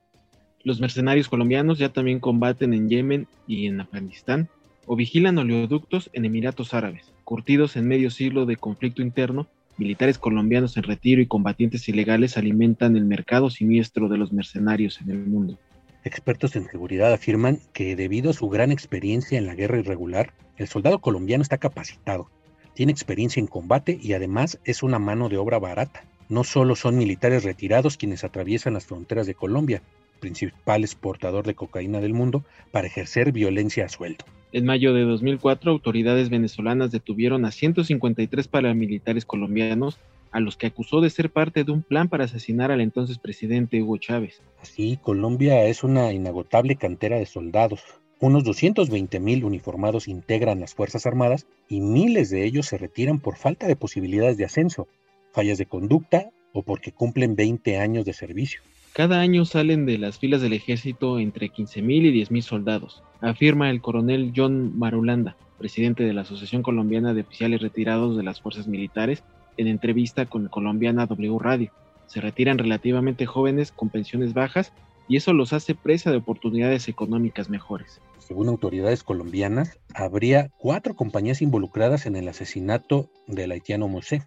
Los 0.64 0.80
mercenarios 0.80 1.30
colombianos 1.30 1.78
ya 1.78 1.90
también 1.90 2.20
combaten 2.20 2.74
en 2.74 2.90
Yemen 2.90 3.28
y 3.48 3.68
en 3.68 3.82
Afganistán 3.82 4.50
o 4.88 4.96
vigilan 4.96 5.38
oleoductos 5.38 6.10
en 6.14 6.26
Emiratos 6.26 6.74
Árabes. 6.74 7.12
Curtidos 7.24 7.76
en 7.76 7.88
medio 7.88 8.10
siglo 8.10 8.46
de 8.46 8.58
conflicto 8.58 9.02
interno, 9.02 9.48
militares 9.78 10.18
colombianos 10.18 10.78
en 10.78 10.84
retiro 10.84 11.22
y 11.22 11.28
combatientes 11.28 11.88
ilegales 11.90 12.38
alimentan 12.38 12.96
el 12.96 13.06
mercado 13.06 13.50
siniestro 13.50 14.10
de 14.10 14.18
los 14.18 14.34
mercenarios 14.34 15.02
en 15.02 15.12
el 15.12 15.26
mundo. 15.26 15.60
Expertos 16.04 16.56
en 16.56 16.68
seguridad 16.70 17.12
afirman 17.14 17.60
que 17.74 17.96
debido 17.96 18.30
a 18.30 18.34
su 18.34 18.48
gran 18.48 18.72
experiencia 18.72 19.38
en 19.38 19.48
la 19.48 19.56
guerra 19.56 19.80
irregular, 19.80 20.34
el 20.58 20.68
soldado 20.68 21.00
colombiano 21.00 21.42
está 21.42 21.58
capacitado. 21.58 22.30
tiene 22.74 22.92
experiencia 22.92 23.40
en 23.40 23.48
combate 23.48 23.98
y 24.02 24.14
además 24.14 24.60
es 24.66 24.84
una 24.84 25.00
mano 25.00 25.30
de 25.30 25.38
obra 25.38 25.60
barata. 25.60 26.04
No 26.28 26.44
solo 26.44 26.76
son 26.76 26.98
militares 26.98 27.44
retirados 27.44 27.98
quienes 27.98 28.24
atraviesan 28.24 28.74
las 28.74 28.86
fronteras 28.86 29.28
de 29.28 29.36
Colombia, 29.36 29.82
principal 30.20 30.84
exportador 30.84 31.46
de 31.46 31.54
cocaína 31.54 32.02
del 32.02 32.14
mundo, 32.14 32.44
para 32.72 32.88
ejercer 32.88 33.32
violencia 33.32 33.86
a 33.86 33.90
sueldo. 33.90 34.26
En 34.52 34.66
mayo 34.66 34.94
de 34.94 35.04
2004, 35.04 35.72
autoridades 35.72 36.30
venezolanas 36.30 36.92
detuvieron 36.92 37.46
a 37.46 37.52
153 37.52 38.48
paramilitares 38.48 39.26
colombianos 39.26 40.00
a 40.32 40.40
los 40.40 40.58
que 40.58 40.68
acusó 40.68 41.00
de 41.00 41.10
ser 41.10 41.30
parte 41.30 41.64
de 41.64 41.72
un 41.72 41.82
plan 41.82 42.10
para 42.10 42.26
asesinar 42.26 42.72
al 42.72 42.82
entonces 42.82 43.20
presidente 43.20 43.82
Hugo 43.82 43.98
Chávez. 43.98 44.42
Así, 44.62 44.98
Colombia 45.02 45.64
es 45.66 45.84
una 45.84 46.12
inagotable 46.12 46.76
cantera 46.76 47.18
de 47.18 47.26
soldados. 47.26 47.84
Unos 48.20 48.44
220 48.44 49.20
mil 49.20 49.46
uniformados 49.46 50.08
integran 50.08 50.60
las 50.60 50.74
Fuerzas 50.74 51.06
Armadas 51.06 51.46
y 51.70 51.82
miles 51.82 52.30
de 52.30 52.46
ellos 52.46 52.66
se 52.66 52.78
retiran 52.78 53.20
por 53.20 53.36
falta 53.36 53.68
de 53.68 53.76
posibilidades 53.76 54.38
de 54.38 54.46
ascenso, 54.46 54.88
fallas 55.36 55.58
de 55.58 55.66
conducta 55.68 56.32
o 56.54 56.64
porque 56.64 56.94
cumplen 56.94 57.36
20 57.36 57.78
años 57.78 58.06
de 58.06 58.14
servicio. 58.14 58.62
Cada 58.94 59.20
año 59.20 59.44
salen 59.44 59.86
de 59.86 59.98
las 59.98 60.18
filas 60.18 60.42
del 60.42 60.54
ejército 60.54 61.20
entre 61.20 61.52
15.000 61.52 62.06
y 62.06 62.24
10.000 62.24 62.42
soldados, 62.42 63.04
afirma 63.20 63.70
el 63.70 63.82
coronel 63.82 64.32
John 64.34 64.80
Marulanda, 64.80 65.36
presidente 65.58 66.04
de 66.04 66.14
la 66.14 66.22
Asociación 66.22 66.64
Colombiana 66.64 67.14
de 67.14 67.22
Oficiales 67.22 67.62
Retirados 67.62 68.16
de 68.16 68.24
las 68.24 68.40
Fuerzas 68.40 68.68
Militares, 68.68 69.22
en 69.58 69.68
entrevista 69.68 70.26
con 70.26 70.48
Colombiana 70.48 71.06
W 71.08 71.38
Radio. 71.40 71.72
Se 72.08 72.22
retiran 72.22 72.58
relativamente 72.58 73.26
jóvenes 73.26 73.74
con 73.74 73.90
pensiones 73.90 74.34
bajas 74.34 74.72
y 75.10 75.18
eso 75.18 75.34
los 75.34 75.52
hace 75.52 75.76
presa 75.76 76.12
de 76.12 76.18
oportunidades 76.18 76.88
económicas 76.88 77.50
mejores. 77.50 78.00
Según 78.20 78.48
autoridades 78.48 79.04
colombianas, 79.04 79.78
habría 79.94 80.50
cuatro 80.58 80.96
compañías 80.96 81.42
involucradas 81.42 82.06
en 82.06 82.16
el 82.16 82.28
asesinato 82.28 83.10
del 83.28 83.52
haitiano 83.52 83.88
Mosé, 83.88 84.24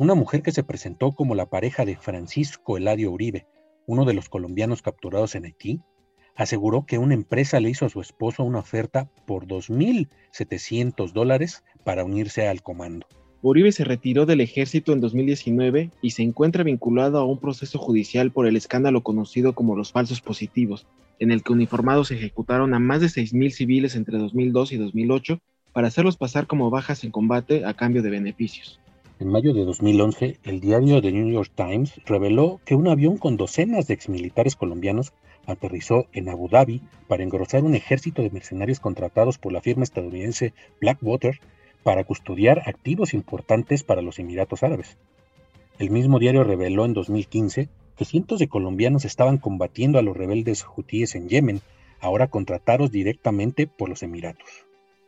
una 0.00 0.14
mujer 0.14 0.42
que 0.42 0.50
se 0.50 0.64
presentó 0.64 1.12
como 1.12 1.34
la 1.34 1.50
pareja 1.50 1.84
de 1.84 1.94
Francisco 1.94 2.78
Eladio 2.78 3.10
Uribe, 3.10 3.46
uno 3.86 4.06
de 4.06 4.14
los 4.14 4.30
colombianos 4.30 4.80
capturados 4.80 5.34
en 5.34 5.44
Haití, 5.44 5.82
aseguró 6.34 6.86
que 6.86 6.96
una 6.96 7.12
empresa 7.12 7.60
le 7.60 7.68
hizo 7.68 7.84
a 7.84 7.90
su 7.90 8.00
esposo 8.00 8.42
una 8.42 8.60
oferta 8.60 9.10
por 9.26 9.46
2.700 9.46 11.12
dólares 11.12 11.64
para 11.84 12.02
unirse 12.02 12.48
al 12.48 12.62
comando. 12.62 13.06
Uribe 13.42 13.72
se 13.72 13.84
retiró 13.84 14.24
del 14.24 14.40
ejército 14.40 14.94
en 14.94 15.02
2019 15.02 15.90
y 16.00 16.10
se 16.12 16.22
encuentra 16.22 16.64
vinculado 16.64 17.18
a 17.18 17.26
un 17.26 17.38
proceso 17.38 17.78
judicial 17.78 18.32
por 18.32 18.46
el 18.46 18.56
escándalo 18.56 19.02
conocido 19.02 19.54
como 19.54 19.76
los 19.76 19.92
falsos 19.92 20.22
positivos, 20.22 20.86
en 21.18 21.30
el 21.30 21.42
que 21.42 21.52
uniformados 21.52 22.10
ejecutaron 22.10 22.72
a 22.72 22.78
más 22.78 23.02
de 23.02 23.08
6.000 23.08 23.50
civiles 23.50 23.96
entre 23.96 24.16
2002 24.16 24.72
y 24.72 24.78
2008 24.78 25.40
para 25.74 25.88
hacerlos 25.88 26.16
pasar 26.16 26.46
como 26.46 26.70
bajas 26.70 27.04
en 27.04 27.10
combate 27.10 27.66
a 27.66 27.74
cambio 27.74 28.00
de 28.00 28.08
beneficios. 28.08 28.80
En 29.20 29.28
mayo 29.28 29.52
de 29.52 29.66
2011, 29.66 30.38
el 30.44 30.60
diario 30.60 31.02
The 31.02 31.12
New 31.12 31.28
York 31.28 31.52
Times 31.54 32.00
reveló 32.06 32.58
que 32.64 32.74
un 32.74 32.88
avión 32.88 33.18
con 33.18 33.36
docenas 33.36 33.86
de 33.86 33.92
exmilitares 33.92 34.56
colombianos 34.56 35.12
aterrizó 35.44 36.06
en 36.14 36.30
Abu 36.30 36.48
Dhabi 36.48 36.80
para 37.06 37.22
engrosar 37.22 37.62
un 37.62 37.74
ejército 37.74 38.22
de 38.22 38.30
mercenarios 38.30 38.80
contratados 38.80 39.36
por 39.36 39.52
la 39.52 39.60
firma 39.60 39.84
estadounidense 39.84 40.54
Blackwater 40.80 41.38
para 41.82 42.04
custodiar 42.04 42.62
activos 42.64 43.12
importantes 43.12 43.82
para 43.84 44.00
los 44.00 44.18
Emiratos 44.18 44.62
Árabes. 44.62 44.96
El 45.78 45.90
mismo 45.90 46.18
diario 46.18 46.42
reveló 46.42 46.86
en 46.86 46.94
2015 46.94 47.68
que 47.98 48.04
cientos 48.06 48.38
de 48.38 48.48
colombianos 48.48 49.04
estaban 49.04 49.36
combatiendo 49.36 49.98
a 49.98 50.02
los 50.02 50.16
rebeldes 50.16 50.64
hutíes 50.74 51.14
en 51.14 51.28
Yemen, 51.28 51.60
ahora 52.00 52.28
contratados 52.28 52.90
directamente 52.90 53.66
por 53.66 53.90
los 53.90 54.02
Emiratos. 54.02 54.48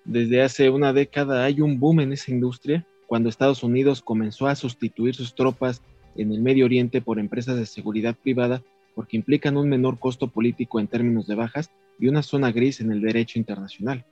Desde 0.05 0.43
hace 0.43 0.69
una 0.69 0.93
década 0.93 1.45
hay 1.45 1.63
un 1.63 1.81
boom 1.81 2.01
en 2.01 2.13
esa 2.13 2.31
industria 2.31 2.87
cuando 3.13 3.29
Estados 3.29 3.63
Unidos 3.63 4.01
comenzó 4.01 4.47
a 4.47 4.55
sustituir 4.55 5.15
sus 5.15 5.35
tropas 5.35 5.83
en 6.17 6.33
el 6.33 6.41
Medio 6.41 6.65
Oriente 6.65 7.03
por 7.03 7.19
empresas 7.19 7.59
de 7.59 7.67
seguridad 7.67 8.17
privada 8.17 8.63
porque 8.95 9.19
implican 9.19 9.59
un 9.59 9.69
menor 9.69 9.99
costo 9.99 10.29
político 10.29 10.81
en 10.81 10.87
términos 10.87 11.27
de 11.27 11.35
bajas 11.35 11.71
y 12.01 12.09
una 12.09 12.23
zona 12.23 12.53
gris 12.53 12.81
en 12.81 12.91
el 12.91 13.03
derecho 13.03 13.39
internacional. 13.39 14.07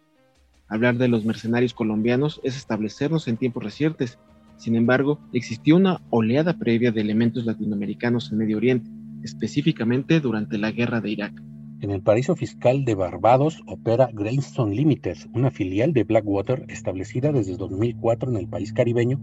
Hablar 0.69 0.99
de 0.99 1.09
los 1.09 1.25
mercenarios 1.25 1.73
colombianos 1.73 2.43
es 2.45 2.59
establecernos 2.59 3.27
en 3.27 3.39
tiempos 3.39 3.65
recientes. 3.65 4.19
Sin 4.59 4.77
embargo, 4.77 5.19
existió 5.33 5.77
una 5.77 6.03
oleada 6.11 6.59
previa 6.59 6.93
de 6.93 7.01
elementos 7.01 7.47
latinoamericanos 7.47 8.31
en 8.31 8.37
Medio 8.37 8.59
Oriente, 8.59 8.91
específicamente 9.23 10.21
durante 10.21 10.59
la 10.59 10.73
guerra 10.73 11.01
de 11.01 11.09
Irak. 11.09 11.43
En 11.83 11.93
el 11.93 12.03
paraíso 12.03 12.37
fiscal 12.37 12.85
de 12.85 12.95
Barbados 12.95 13.63
opera 13.67 14.11
Greystone 14.13 14.75
Limited, 14.75 15.17
una 15.33 15.51
filial 15.51 15.95
de 15.95 16.05
Blackwater 16.05 16.67
establecida 16.69 17.33
desde 17.33 17.57
2004 17.57 18.31
en 18.31 18.37
el 18.37 18.49
país 18.49 18.75
caribeño 18.75 19.19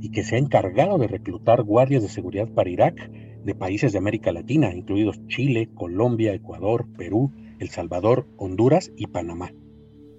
y 0.00 0.10
que 0.10 0.24
se 0.24 0.34
ha 0.34 0.38
encargado 0.38 0.98
de 0.98 1.06
reclutar 1.06 1.62
guardias 1.62 2.02
de 2.02 2.08
seguridad 2.08 2.48
para 2.48 2.68
Irak 2.68 3.12
de 3.44 3.54
países 3.54 3.92
de 3.92 3.98
América 3.98 4.32
Latina, 4.32 4.74
incluidos 4.74 5.24
Chile, 5.28 5.70
Colombia, 5.72 6.34
Ecuador, 6.34 6.88
Perú, 6.98 7.32
El 7.60 7.68
Salvador, 7.68 8.26
Honduras 8.38 8.90
y 8.96 9.06
Panamá. 9.06 9.52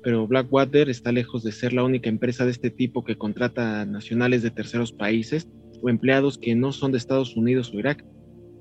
Pero 0.02 0.28
Blackwater 0.28 0.90
está 0.90 1.12
lejos 1.12 1.44
de 1.44 1.52
ser 1.52 1.74
la 1.74 1.84
única 1.84 2.10
empresa 2.10 2.46
de 2.46 2.52
este 2.52 2.70
tipo 2.70 3.04
que 3.04 3.18
contrata 3.18 3.86
nacionales 3.86 4.44
de 4.44 4.52
terceros 4.52 4.94
países 4.94 5.50
o 5.82 5.90
empleados 5.90 6.38
que 6.38 6.56
no 6.56 6.72
son 6.72 6.94
de 6.94 7.00
Estados 7.00 7.36
Unidos 7.36 7.74
o 7.74 7.80
Irak. 7.80 8.06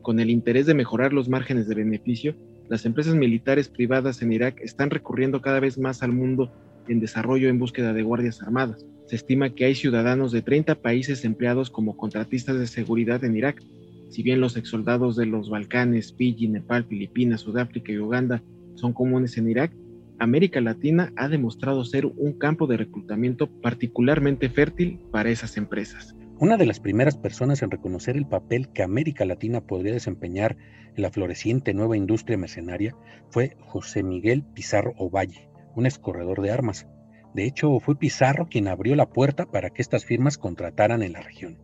Con 0.02 0.18
el 0.18 0.30
interés 0.30 0.66
de 0.66 0.74
mejorar 0.74 1.12
los 1.12 1.28
márgenes 1.28 1.68
de 1.68 1.76
beneficio, 1.76 2.34
las 2.70 2.86
empresas 2.86 3.16
militares 3.16 3.68
privadas 3.68 4.22
en 4.22 4.32
Irak 4.32 4.60
están 4.60 4.90
recurriendo 4.90 5.42
cada 5.42 5.58
vez 5.58 5.76
más 5.76 6.04
al 6.04 6.12
mundo 6.12 6.52
en 6.86 7.00
desarrollo 7.00 7.48
en 7.48 7.58
búsqueda 7.58 7.92
de 7.92 8.04
guardias 8.04 8.42
armadas. 8.42 8.86
Se 9.06 9.16
estima 9.16 9.50
que 9.50 9.64
hay 9.64 9.74
ciudadanos 9.74 10.30
de 10.30 10.40
30 10.40 10.76
países 10.76 11.24
empleados 11.24 11.68
como 11.68 11.96
contratistas 11.96 12.60
de 12.60 12.68
seguridad 12.68 13.24
en 13.24 13.36
Irak. 13.36 13.60
Si 14.08 14.22
bien 14.22 14.40
los 14.40 14.56
exsoldados 14.56 15.16
de 15.16 15.26
los 15.26 15.50
Balcanes, 15.50 16.14
Fiji, 16.16 16.46
Nepal, 16.46 16.84
Filipinas, 16.84 17.40
Sudáfrica 17.40 17.90
y 17.90 17.98
Uganda 17.98 18.40
son 18.76 18.92
comunes 18.92 19.36
en 19.36 19.50
Irak, 19.50 19.72
América 20.20 20.60
Latina 20.60 21.12
ha 21.16 21.26
demostrado 21.26 21.84
ser 21.84 22.06
un 22.06 22.34
campo 22.34 22.68
de 22.68 22.76
reclutamiento 22.76 23.48
particularmente 23.48 24.48
fértil 24.48 25.00
para 25.10 25.30
esas 25.30 25.56
empresas. 25.56 26.14
Una 26.40 26.56
de 26.56 26.64
las 26.64 26.80
primeras 26.80 27.18
personas 27.18 27.60
en 27.60 27.70
reconocer 27.70 28.16
el 28.16 28.26
papel 28.26 28.70
que 28.70 28.82
América 28.82 29.26
Latina 29.26 29.60
podría 29.60 29.92
desempeñar 29.92 30.56
en 30.96 31.02
la 31.02 31.10
floreciente 31.10 31.74
nueva 31.74 31.98
industria 31.98 32.38
mercenaria 32.38 32.96
fue 33.28 33.58
José 33.60 34.02
Miguel 34.02 34.42
Pizarro 34.54 34.94
Ovalle, 34.96 35.50
un 35.76 35.84
escorredor 35.84 36.40
de 36.40 36.50
armas. 36.50 36.88
De 37.34 37.44
hecho, 37.44 37.78
fue 37.78 37.98
Pizarro 37.98 38.46
quien 38.48 38.68
abrió 38.68 38.96
la 38.96 39.10
puerta 39.10 39.44
para 39.50 39.68
que 39.68 39.82
estas 39.82 40.06
firmas 40.06 40.38
contrataran 40.38 41.02
en 41.02 41.12
la 41.12 41.20
región. 41.20 41.58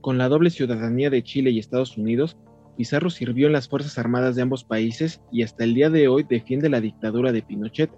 Con 0.00 0.18
la 0.18 0.28
doble 0.28 0.50
ciudadanía 0.50 1.08
de 1.08 1.22
Chile 1.22 1.50
y 1.52 1.60
Estados 1.60 1.96
Unidos, 1.96 2.36
Pizarro 2.76 3.10
sirvió 3.10 3.46
en 3.46 3.52
las 3.52 3.68
Fuerzas 3.68 3.96
Armadas 3.96 4.34
de 4.34 4.42
ambos 4.42 4.64
países 4.64 5.22
y 5.30 5.44
hasta 5.44 5.62
el 5.62 5.72
día 5.72 5.88
de 5.88 6.08
hoy 6.08 6.26
defiende 6.28 6.68
la 6.68 6.80
dictadura 6.80 7.30
de 7.30 7.42
Pinochet. 7.42 7.92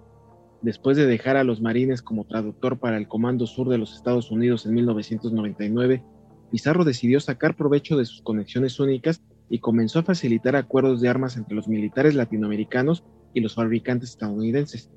Después 0.61 0.97
de 0.97 1.05
dejar 1.05 1.37
a 1.37 1.43
los 1.43 1.61
marines 1.61 2.01
como 2.01 2.25
traductor 2.25 2.79
para 2.79 2.97
el 2.97 3.07
Comando 3.07 3.45
Sur 3.45 3.69
de 3.69 3.77
los 3.77 3.93
Estados 3.93 4.31
Unidos 4.31 4.65
en 4.65 4.73
1999, 4.73 6.03
Pizarro 6.51 6.83
decidió 6.83 7.19
sacar 7.19 7.55
provecho 7.55 7.97
de 7.97 8.05
sus 8.05 8.21
conexiones 8.21 8.79
únicas 8.79 9.21
y 9.49 9.59
comenzó 9.59 9.99
a 9.99 10.03
facilitar 10.03 10.55
acuerdos 10.55 10.99
de 11.01 11.09
armas 11.09 11.37
entre 11.37 11.55
los 11.55 11.67
militares 11.67 12.15
latinoamericanos 12.15 13.03
y 13.33 13.41
los 13.41 13.53
fabricantes 13.53 14.11
estadounidenses. 14.11 14.89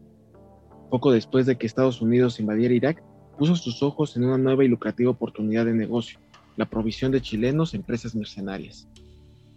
Poco 0.90 1.12
después 1.12 1.46
de 1.46 1.56
que 1.56 1.66
Estados 1.66 2.00
Unidos 2.00 2.40
invadiera 2.40 2.74
Irak, 2.74 3.02
puso 3.38 3.54
sus 3.54 3.82
ojos 3.82 4.16
en 4.16 4.24
una 4.24 4.38
nueva 4.38 4.64
y 4.64 4.68
lucrativa 4.68 5.10
oportunidad 5.10 5.66
de 5.66 5.74
negocio, 5.74 6.18
la 6.56 6.68
provisión 6.68 7.12
de 7.12 7.20
chilenos 7.20 7.74
a 7.74 7.76
empresas 7.76 8.14
mercenarias. 8.14 8.88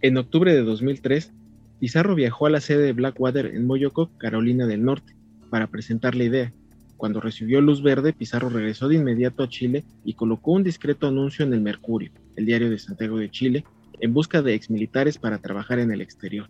En 0.00 0.16
octubre 0.16 0.54
de 0.54 0.62
2003, 0.62 1.32
Pizarro 1.80 2.14
viajó 2.14 2.46
a 2.46 2.50
la 2.50 2.60
sede 2.60 2.84
de 2.84 2.92
Blackwater 2.92 3.46
en 3.46 3.66
Moyoco, 3.66 4.10
Carolina 4.18 4.66
del 4.66 4.84
Norte, 4.84 5.16
para 5.44 5.66
presentar 5.66 6.14
la 6.14 6.24
idea. 6.24 6.52
Cuando 6.96 7.20
recibió 7.20 7.60
luz 7.60 7.82
verde, 7.82 8.12
Pizarro 8.12 8.48
regresó 8.48 8.88
de 8.88 8.96
inmediato 8.96 9.42
a 9.42 9.48
Chile 9.48 9.84
y 10.04 10.14
colocó 10.14 10.52
un 10.52 10.64
discreto 10.64 11.08
anuncio 11.08 11.44
en 11.44 11.52
el 11.52 11.60
Mercurio, 11.60 12.10
el 12.36 12.46
diario 12.46 12.70
de 12.70 12.78
Santiago 12.78 13.18
de 13.18 13.30
Chile, 13.30 13.64
en 14.00 14.14
busca 14.14 14.42
de 14.42 14.54
exmilitares 14.54 15.18
para 15.18 15.38
trabajar 15.38 15.78
en 15.78 15.92
el 15.92 16.00
exterior. 16.00 16.48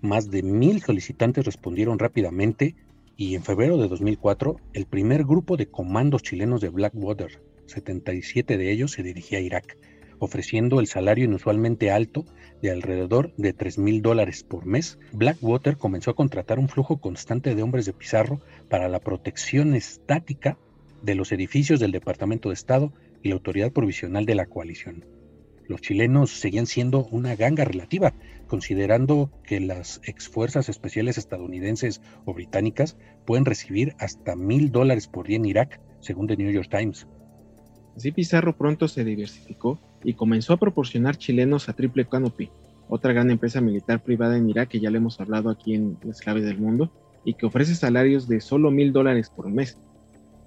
Más 0.00 0.30
de 0.30 0.42
mil 0.42 0.80
solicitantes 0.80 1.44
respondieron 1.44 1.98
rápidamente 1.98 2.74
y 3.16 3.34
en 3.34 3.42
febrero 3.42 3.76
de 3.76 3.88
2004 3.88 4.56
el 4.72 4.86
primer 4.86 5.24
grupo 5.24 5.56
de 5.56 5.66
comandos 5.66 6.22
chilenos 6.22 6.60
de 6.60 6.70
Blackwater, 6.70 7.40
77 7.66 8.56
de 8.56 8.72
ellos, 8.72 8.92
se 8.92 9.02
dirigía 9.02 9.38
a 9.38 9.42
Irak, 9.42 9.76
ofreciendo 10.20 10.78
el 10.78 10.86
salario 10.86 11.24
inusualmente 11.24 11.90
alto 11.90 12.24
de 12.62 12.70
alrededor 12.70 13.34
de 13.36 13.52
3 13.52 13.78
mil 13.78 14.02
dólares 14.02 14.44
por 14.44 14.66
mes, 14.66 14.98
Blackwater 15.12 15.76
comenzó 15.76 16.12
a 16.12 16.16
contratar 16.16 16.58
un 16.58 16.68
flujo 16.68 17.00
constante 17.00 17.54
de 17.54 17.62
hombres 17.62 17.86
de 17.86 17.94
Pizarro 17.94 18.40
para 18.68 18.88
la 18.88 19.00
protección 19.00 19.74
estática 19.74 20.58
de 21.02 21.14
los 21.14 21.32
edificios 21.32 21.80
del 21.80 21.90
Departamento 21.90 22.50
de 22.50 22.54
Estado 22.54 22.92
y 23.22 23.30
la 23.30 23.34
Autoridad 23.34 23.72
Provisional 23.72 24.26
de 24.26 24.34
la 24.34 24.46
Coalición. 24.46 25.06
Los 25.66 25.80
chilenos 25.80 26.32
seguían 26.32 26.66
siendo 26.66 27.06
una 27.06 27.36
ganga 27.36 27.64
relativa, 27.64 28.12
considerando 28.48 29.30
que 29.44 29.60
las 29.60 30.00
exfuerzas 30.04 30.68
especiales 30.68 31.16
estadounidenses 31.16 32.02
o 32.24 32.34
británicas 32.34 32.98
pueden 33.24 33.44
recibir 33.44 33.94
hasta 33.98 34.34
mil 34.34 34.72
dólares 34.72 35.06
por 35.06 35.28
día 35.28 35.36
en 35.36 35.44
Irak, 35.44 35.80
según 36.00 36.26
The 36.26 36.36
New 36.36 36.50
York 36.50 36.68
Times. 36.70 37.06
Así 37.96 38.12
Pizarro 38.12 38.56
pronto 38.56 38.88
se 38.88 39.04
diversificó 39.04 39.78
y 40.04 40.14
comenzó 40.14 40.52
a 40.52 40.58
proporcionar 40.58 41.16
chilenos 41.16 41.68
a 41.68 41.74
Triple 41.74 42.06
Canopy, 42.06 42.50
otra 42.88 43.12
gran 43.12 43.30
empresa 43.30 43.60
militar 43.60 44.02
privada 44.02 44.36
en 44.36 44.48
Irak 44.48 44.68
que 44.68 44.80
ya 44.80 44.90
le 44.90 44.98
hemos 44.98 45.20
hablado 45.20 45.50
aquí 45.50 45.74
en 45.74 45.98
Las 46.02 46.20
Claves 46.20 46.44
del 46.44 46.58
Mundo, 46.58 46.90
y 47.24 47.34
que 47.34 47.46
ofrece 47.46 47.74
salarios 47.74 48.28
de 48.28 48.40
solo 48.40 48.70
mil 48.70 48.92
dólares 48.92 49.30
por 49.30 49.50
mes. 49.50 49.78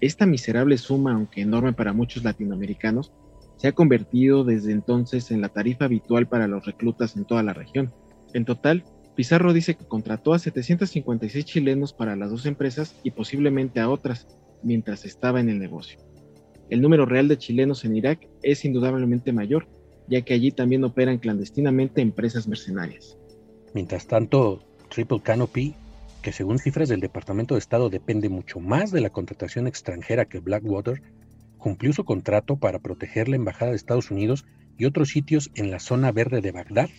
Esta 0.02 0.26
miserable 0.26 0.78
suma, 0.78 1.14
aunque 1.14 1.42
enorme 1.42 1.74
para 1.74 1.94
muchos 1.94 2.24
latinoamericanos, 2.24 3.14
se 3.58 3.68
ha 3.68 3.72
convertido 3.74 4.44
desde 4.44 4.72
entonces 4.72 5.32
en 5.32 5.42
la 5.42 5.50
tarifa 5.50 5.86
habitual 5.86 6.28
para 6.28 6.48
los 6.48 6.66
reclutas 6.66 7.16
en 7.16 7.26
toda 7.26 7.44
la 7.44 7.54
región. 7.54 7.94
En 8.34 8.46
total, 8.46 8.84
Pizarro 9.16 9.54
dice 9.54 9.76
que 9.76 9.86
contrató 9.86 10.34
a 10.34 10.40
756 10.40 11.46
chilenos 11.46 11.94
para 11.94 12.16
las 12.16 12.32
dos 12.32 12.46
empresas 12.46 13.00
y 13.04 13.12
posiblemente 13.12 13.80
a 13.80 13.90
otras, 13.90 14.28
mientras 14.64 15.06
estaba 15.06 15.40
en 15.40 15.50
el 15.50 15.60
negocio. 15.60 16.00
El 16.70 16.82
número 16.82 17.05
real 17.05 17.27
de 17.27 17.38
chilenos 17.38 17.86
en 17.86 17.96
Irak 17.96 18.27
es 18.41 18.65
indudablemente 18.65 19.32
mayor, 19.32 19.67
ya 20.08 20.22
que 20.22 20.34
allí 20.34 20.51
también 20.51 20.84
operan 20.84 21.17
clandestinamente 21.17 22.01
empresas 22.01 22.48
mercenarias. 22.48 23.17
Mientras 23.74 24.08
tanto, 24.08 24.63
Triple 24.89 25.22
Canopy, 25.22 25.75
que 26.22 26.32
según 26.32 26.60
cifras 26.60 26.89
del 26.89 27.00
Departamento 27.00 27.55
de 27.55 27.60
Estado 27.60 27.89
depende 27.89 28.29
mucho 28.29 28.60
más 28.60 28.91
de 28.91 29.01
la 29.01 29.10
contratación 29.10 29.67
extranjera 29.67 30.25
que 30.25 30.39
Blackwater, 30.39 31.01
cumplió 31.58 31.93
su 31.93 32.05
contrato 32.05 32.58
para 32.58 32.79
proteger 32.79 33.29
la 33.29 33.36
Embajada 33.36 33.72
de 33.72 33.77
Estados 33.77 34.12
Unidos 34.12 34.46
y 34.77 34.86
otros 34.86 35.10
sitios 35.10 35.51
en 35.55 35.72
la 35.72 35.79
zona 35.79 36.12
verde 36.12 36.41
de 36.41 36.51
Bagdad, 36.51 36.89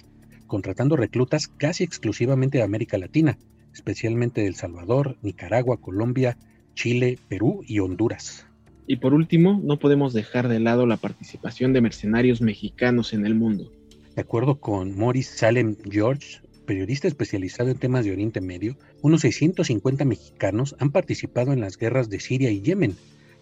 contratando 0.47 0.97
reclutas 0.97 1.49
casi 1.49 1.85
exclusivamente 1.85 2.59
de 2.59 2.65
América 2.65 2.99
Latina, 2.99 3.39
especialmente 3.73 4.43
de 4.43 4.47
El 4.47 4.55
Salvador, 4.55 5.17
Nicaragua, 5.23 5.81
Colombia, 5.81 6.37
Chile, 6.75 7.19
Perú 7.29 7.63
y 7.67 7.81
Honduras. 7.81 8.47
Y 8.87 8.97
por 8.97 9.15
último, 9.15 9.61
no 9.65 9.79
podemos 9.79 10.13
dejar 10.13 10.49
de 10.49 10.61
lado 10.61 10.87
la 10.87 10.99
participación 10.99 11.73
de 11.73 11.81
mercenarios 11.81 12.41
mexicanos 12.43 13.13
en 13.13 13.25
el 13.25 13.35
mundo. 13.35 13.73
De 14.15 14.23
acuerdo 14.23 14.61
con 14.61 14.97
Morris 14.97 15.29
Salem 15.29 15.77
George, 15.89 16.41
periodista 16.67 17.09
especializado 17.09 17.71
en 17.71 17.79
temas 17.79 18.05
de 18.05 18.13
Oriente 18.13 18.41
Medio, 18.41 18.77
unos 19.01 19.23
650 19.23 20.05
mexicanos 20.05 20.77
han 20.79 20.91
participado 20.91 21.53
en 21.53 21.61
las 21.61 21.79
guerras 21.79 22.11
de 22.11 22.21
Siria 22.21 22.51
y 22.51 22.61
Yemen, 22.61 22.95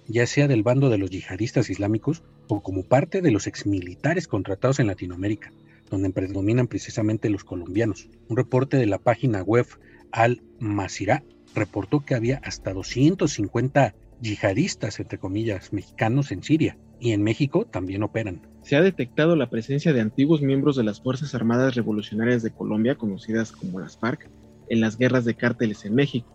ya 0.08 0.26
sea 0.26 0.48
del 0.48 0.62
bando 0.62 0.90
de 0.90 0.98
los 0.98 1.10
yihadistas 1.10 1.70
islámicos 1.70 2.22
o 2.48 2.62
como 2.62 2.84
parte 2.84 3.20
de 3.20 3.30
los 3.30 3.46
exmilitares 3.46 4.28
contratados 4.28 4.80
en 4.80 4.86
Latinoamérica, 4.86 5.52
donde 5.90 6.10
predominan 6.10 6.68
precisamente 6.68 7.30
los 7.30 7.44
colombianos. 7.44 8.08
Un 8.28 8.36
reporte 8.36 8.76
de 8.76 8.86
la 8.86 8.98
página 8.98 9.42
web 9.42 9.66
Al 10.10 10.40
Masirah 10.58 11.22
reportó 11.54 12.04
que 12.04 12.14
había 12.14 12.40
hasta 12.44 12.72
250 12.72 13.94
yihadistas, 14.22 15.00
entre 15.00 15.18
comillas, 15.18 15.72
mexicanos 15.72 16.30
en 16.30 16.42
Siria 16.42 16.78
y 17.00 17.10
en 17.10 17.22
México 17.22 17.66
también 17.66 18.02
operan. 18.04 18.46
Se 18.62 18.76
ha 18.76 18.80
detectado 18.80 19.34
la 19.34 19.50
presencia 19.50 19.92
de 19.92 20.00
antiguos 20.00 20.40
miembros 20.40 20.76
de 20.76 20.84
las 20.84 21.00
Fuerzas 21.02 21.34
Armadas 21.34 21.74
Revolucionarias 21.74 22.42
de 22.42 22.52
Colombia, 22.52 22.94
conocidas 22.94 23.50
como 23.50 23.80
las 23.80 23.98
FARC, 23.98 24.30
en 24.68 24.80
las 24.80 24.96
guerras 24.96 25.24
de 25.24 25.34
cárteles 25.34 25.84
en 25.84 25.96
México. 25.96 26.28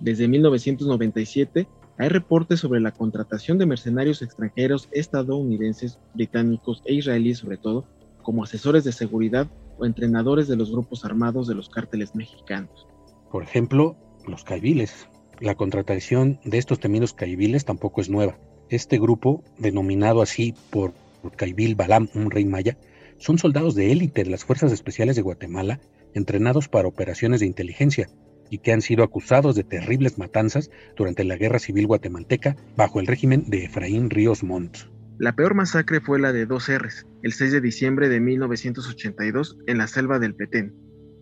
Desde 0.00 0.26
1997 0.26 1.68
hay 1.98 2.08
reportes 2.08 2.58
sobre 2.58 2.80
la 2.80 2.92
contratación 2.92 3.58
de 3.58 3.66
mercenarios 3.66 4.22
extranjeros 4.22 4.88
estadounidenses, 4.90 6.00
británicos 6.14 6.82
e 6.86 6.94
israelíes 6.94 7.38
sobre 7.38 7.58
todo, 7.58 7.86
como 8.22 8.42
asesores 8.42 8.84
de 8.84 8.92
seguridad 8.92 9.48
o 9.78 9.86
entrenadores 9.86 10.48
de 10.48 10.56
los 10.56 10.72
grupos 10.72 11.04
armados 11.04 11.46
de 11.46 11.54
los 11.54 11.68
cárteles 11.68 12.14
mexicanos. 12.14 12.86
Por 13.30 13.42
ejemplo, 13.42 13.96
los 14.26 14.44
caiviles, 14.44 15.06
la 15.40 15.54
contratación 15.54 16.38
de 16.44 16.58
estos 16.58 16.80
temidos 16.80 17.14
caibiles 17.14 17.64
tampoco 17.64 18.00
es 18.00 18.10
nueva. 18.10 18.38
Este 18.68 18.98
grupo, 18.98 19.42
denominado 19.58 20.22
así 20.22 20.54
por 20.70 20.92
Caibil 21.36 21.74
Balam, 21.74 22.08
un 22.14 22.30
rey 22.30 22.44
maya, 22.44 22.76
son 23.16 23.38
soldados 23.38 23.74
de 23.74 23.90
élite 23.90 24.24
de 24.24 24.30
las 24.30 24.44
Fuerzas 24.44 24.70
Especiales 24.72 25.16
de 25.16 25.22
Guatemala, 25.22 25.80
entrenados 26.14 26.68
para 26.68 26.88
operaciones 26.88 27.40
de 27.40 27.46
inteligencia, 27.46 28.08
y 28.50 28.58
que 28.58 28.72
han 28.72 28.82
sido 28.82 29.04
acusados 29.04 29.54
de 29.54 29.64
terribles 29.64 30.18
matanzas 30.18 30.70
durante 30.96 31.24
la 31.24 31.36
Guerra 31.36 31.58
Civil 31.58 31.86
Guatemalteca 31.86 32.56
bajo 32.76 33.00
el 33.00 33.06
régimen 33.06 33.44
de 33.48 33.64
Efraín 33.64 34.10
Ríos 34.10 34.42
Montt. 34.42 34.78
La 35.18 35.36
peor 35.36 35.54
masacre 35.54 36.00
fue 36.00 36.18
la 36.18 36.32
de 36.32 36.46
dos 36.46 36.68
R's, 36.68 37.06
el 37.22 37.32
6 37.32 37.52
de 37.52 37.60
diciembre 37.60 38.08
de 38.08 38.20
1982 38.20 39.58
en 39.66 39.78
la 39.78 39.86
selva 39.86 40.18
del 40.18 40.34
Petén, 40.34 40.74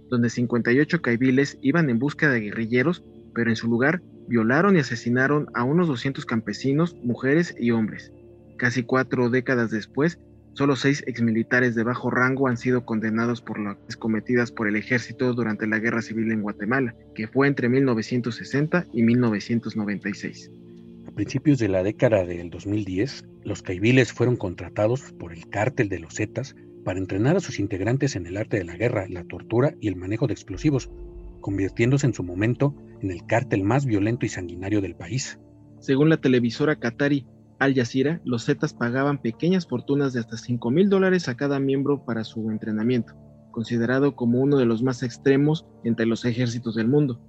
donde 0.08 0.30
58 0.30 1.02
caibiles 1.02 1.58
iban 1.60 1.90
en 1.90 1.98
busca 1.98 2.30
de 2.30 2.40
guerrilleros 2.40 3.04
pero 3.38 3.50
en 3.50 3.56
su 3.56 3.68
lugar 3.68 4.02
violaron 4.26 4.74
y 4.74 4.80
asesinaron 4.80 5.46
a 5.54 5.62
unos 5.62 5.86
200 5.86 6.26
campesinos, 6.26 6.96
mujeres 7.04 7.54
y 7.56 7.70
hombres. 7.70 8.10
Casi 8.56 8.82
cuatro 8.82 9.30
décadas 9.30 9.70
después, 9.70 10.18
solo 10.54 10.74
seis 10.74 11.04
exmilitares 11.06 11.76
de 11.76 11.84
bajo 11.84 12.10
rango 12.10 12.48
han 12.48 12.56
sido 12.56 12.84
condenados 12.84 13.40
por 13.40 13.60
las 13.60 13.96
cometidas 13.96 14.50
por 14.50 14.66
el 14.66 14.74
ejército 14.74 15.34
durante 15.34 15.68
la 15.68 15.78
Guerra 15.78 16.02
Civil 16.02 16.32
en 16.32 16.42
Guatemala, 16.42 16.96
que 17.14 17.28
fue 17.28 17.46
entre 17.46 17.68
1960 17.68 18.86
y 18.92 19.04
1996. 19.04 20.50
A 21.06 21.12
principios 21.12 21.60
de 21.60 21.68
la 21.68 21.84
década 21.84 22.24
del 22.24 22.50
2010, 22.50 23.24
los 23.44 23.62
caibiles 23.62 24.12
fueron 24.12 24.34
contratados 24.34 25.12
por 25.12 25.32
el 25.32 25.48
cártel 25.48 25.88
de 25.88 26.00
los 26.00 26.14
Zetas 26.14 26.56
para 26.84 26.98
entrenar 26.98 27.36
a 27.36 27.40
sus 27.40 27.60
integrantes 27.60 28.16
en 28.16 28.26
el 28.26 28.36
arte 28.36 28.56
de 28.56 28.64
la 28.64 28.76
guerra, 28.76 29.06
la 29.08 29.22
tortura 29.22 29.76
y 29.80 29.86
el 29.86 29.94
manejo 29.94 30.26
de 30.26 30.32
explosivos, 30.32 30.90
convirtiéndose 31.40 32.06
en 32.06 32.14
su 32.14 32.22
momento 32.22 32.74
en 33.00 33.10
el 33.10 33.24
cártel 33.26 33.62
más 33.62 33.86
violento 33.86 34.26
y 34.26 34.28
sanguinario 34.28 34.80
del 34.80 34.94
país. 34.94 35.38
Según 35.80 36.08
la 36.08 36.16
televisora 36.16 36.76
Qatari 36.76 37.26
Al 37.58 37.74
Jazeera, 37.74 38.20
los 38.24 38.44
Zetas 38.44 38.74
pagaban 38.74 39.18
pequeñas 39.20 39.66
fortunas 39.66 40.12
de 40.12 40.20
hasta 40.20 40.36
5 40.36 40.70
mil 40.70 40.88
dólares 40.88 41.28
a 41.28 41.36
cada 41.36 41.60
miembro 41.60 42.04
para 42.04 42.24
su 42.24 42.50
entrenamiento, 42.50 43.14
considerado 43.50 44.14
como 44.14 44.40
uno 44.40 44.58
de 44.58 44.66
los 44.66 44.82
más 44.82 45.02
extremos 45.02 45.66
entre 45.84 46.06
los 46.06 46.24
ejércitos 46.24 46.74
del 46.74 46.88
mundo. 46.88 47.20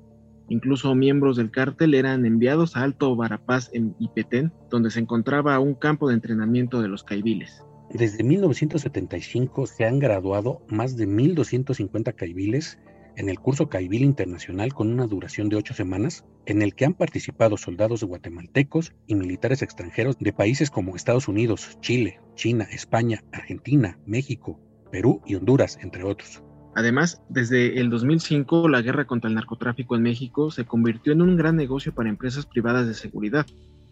Incluso 0.49 0.95
miembros 0.95 1.37
del 1.37 1.51
cártel 1.51 1.93
eran 1.93 2.25
enviados 2.25 2.75
a 2.75 2.81
Alto 2.81 3.15
Barapaz 3.15 3.69
en 3.73 3.95
Ipetén, 3.99 4.51
donde 4.71 4.89
se 4.89 4.99
encontraba 4.99 5.59
un 5.59 5.75
campo 5.75 6.07
de 6.07 6.15
entrenamiento 6.15 6.81
de 6.81 6.87
los 6.87 7.03
caibiles. 7.03 7.63
Desde 7.91 8.23
1975 8.23 9.67
se 9.67 9.85
han 9.85 9.99
graduado 9.99 10.61
más 10.67 10.95
de 10.95 11.07
1.250 11.07 12.13
caibiles 12.15 12.79
en 13.19 13.27
el 13.27 13.37
curso 13.37 13.67
Caibil 13.67 14.03
Internacional 14.03 14.73
con 14.73 14.91
una 14.93 15.05
duración 15.05 15.49
de 15.49 15.57
ocho 15.57 15.73
semanas, 15.73 16.23
en 16.45 16.61
el 16.61 16.73
que 16.73 16.85
han 16.85 16.93
participado 16.93 17.57
soldados 17.57 18.01
guatemaltecos 18.01 18.93
y 19.07 19.15
militares 19.15 19.61
extranjeros 19.61 20.17
de 20.19 20.31
países 20.31 20.71
como 20.71 20.95
Estados 20.95 21.27
Unidos, 21.27 21.77
Chile, 21.81 22.21
China, 22.35 22.65
España, 22.71 23.21
Argentina, 23.33 23.99
México, 24.05 24.61
Perú 24.89 25.21
y 25.25 25.35
Honduras, 25.35 25.77
entre 25.81 26.03
otros. 26.05 26.41
Además, 26.75 27.21
desde 27.27 27.81
el 27.81 27.89
2005, 27.89 28.69
la 28.69 28.81
guerra 28.81 29.05
contra 29.05 29.27
el 29.27 29.35
narcotráfico 29.35 29.97
en 29.97 30.03
México 30.03 30.49
se 30.49 30.63
convirtió 30.63 31.11
en 31.11 31.21
un 31.21 31.35
gran 31.35 31.57
negocio 31.57 31.93
para 31.93 32.07
empresas 32.07 32.45
privadas 32.45 32.87
de 32.87 32.93
seguridad, 32.93 33.45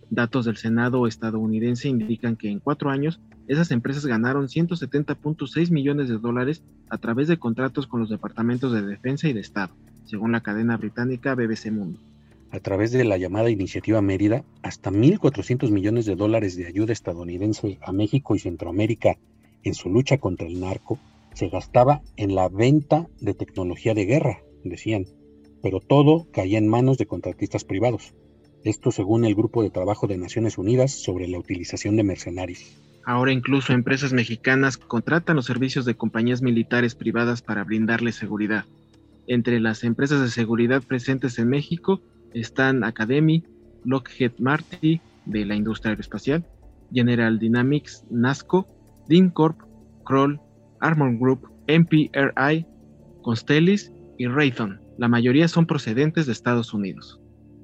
Datos 0.10 0.46
del 0.46 0.58
Senado 0.58 1.06
estadounidense 1.06 1.90
indican 1.90 2.38
que 2.38 2.50
en 2.50 2.60
cuatro 2.60 2.90
años 2.90 3.20
esas 3.48 3.72
empresas 3.72 4.06
ganaron 4.06 4.48
170.6 4.48 5.72
millones 5.72 6.08
de 6.10 6.18
dólares 6.18 6.64
a 6.90 6.98
través 6.98 7.28
de 7.28 7.38
contratos 7.38 7.88
con 7.88 8.00
los 8.00 8.10
departamentos 8.10 8.72
de 8.72 8.82
defensa 8.82 9.28
y 9.28 9.34
de 9.34 9.42
Estado, 9.42 9.74
según 10.06 10.32
la 10.32 10.42
cadena 10.42 10.78
británica 10.78 11.36
BBC 11.36 11.72
Mundo. 11.72 12.00
A 12.52 12.60
través 12.60 12.92
de 12.92 13.04
la 13.04 13.18
llamada 13.18 13.50
Iniciativa 13.50 14.02
Mérida, 14.02 14.44
hasta 14.62 14.90
1.400 14.90 15.70
millones 15.70 16.06
de 16.06 16.16
dólares 16.16 16.56
de 16.56 16.68
ayuda 16.68 16.94
estadounidense 16.94 17.78
a 17.82 17.92
México 17.92 18.36
y 18.36 18.40
Centroamérica 18.40 19.18
en 19.64 19.74
su 19.74 19.90
lucha 19.90 20.18
contra 20.18 20.48
el 20.48 20.60
narco 20.60 20.98
se 21.34 21.50
gastaba 21.50 22.02
en 22.16 22.34
la 22.34 22.50
venta 22.50 23.08
de 23.20 23.34
tecnología 23.34 23.94
de 23.94 24.06
guerra, 24.06 24.42
decían, 24.64 25.06
pero 25.62 25.80
todo 25.80 26.26
caía 26.32 26.58
en 26.58 26.68
manos 26.68 26.98
de 26.98 27.06
contratistas 27.06 27.64
privados. 27.64 28.14
Esto 28.68 28.92
según 28.92 29.24
el 29.24 29.34
Grupo 29.34 29.64
de 29.64 29.70
Trabajo 29.70 30.08
de 30.08 30.18
Naciones 30.18 30.58
Unidas 30.58 30.92
sobre 30.92 31.26
la 31.30 31.40
utilización 31.40 31.96
de 31.96 32.04
mercenarios. 32.04 32.66
Ahora 33.06 33.32
incluso 33.32 33.72
empresas 33.72 34.12
mexicanas 34.12 34.76
contratan 34.76 35.38
los 35.38 35.46
servicios 35.46 35.86
de 35.86 35.96
compañías 35.96 36.42
militares 36.42 36.94
privadas 36.94 37.42
para 37.42 37.64
brindarles 37.64 38.16
seguridad. 38.16 38.66
Entre 39.26 39.62
las 39.62 39.86
empresas 39.86 40.20
de 40.20 40.28
seguridad 40.28 40.84
presentes 40.84 41.40
en 41.40 41.48
México 41.48 42.02
están 42.34 42.84
Academy, 42.84 43.46
Lockheed 43.86 44.34
Martin 44.38 45.00
de 45.26 45.46
la 45.46 45.56
industria 45.56 45.92
aeroespacial, 45.92 46.44
General 46.92 47.40
Dynamics, 47.40 48.04
NASCO, 48.10 48.68
DynCorp, 49.08 49.62
Kroll, 50.04 50.42
Armor 50.82 51.18
Group, 51.18 51.48
MPRI, 51.70 52.66
Constellis 53.22 53.94
y 54.18 54.28
Raytheon. 54.28 54.82
La 54.98 55.08
mayoría 55.08 55.48
son 55.48 55.66
procedentes 55.66 56.26
de 56.26 56.34
Estados 56.34 56.74
Unidos. 56.74 57.22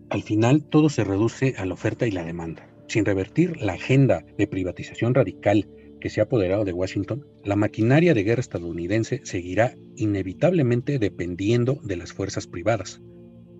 Al 0.09 0.23
final 0.23 0.63
todo 0.63 0.89
se 0.89 1.03
reduce 1.03 1.55
a 1.57 1.65
la 1.65 1.73
oferta 1.73 2.07
y 2.07 2.11
la 2.11 2.23
demanda. 2.23 2.69
Sin 2.87 3.05
revertir 3.05 3.61
la 3.61 3.73
agenda 3.73 4.25
de 4.37 4.47
privatización 4.47 5.13
radical 5.13 5.67
que 5.99 6.09
se 6.09 6.19
ha 6.19 6.25
apoderado 6.25 6.65
de 6.65 6.73
Washington, 6.73 7.25
la 7.43 7.55
maquinaria 7.55 8.13
de 8.13 8.23
guerra 8.23 8.41
estadounidense 8.41 9.21
seguirá 9.23 9.75
inevitablemente 9.95 10.99
dependiendo 10.99 11.79
de 11.83 11.95
las 11.95 12.11
fuerzas 12.11 12.45
privadas. 12.45 13.01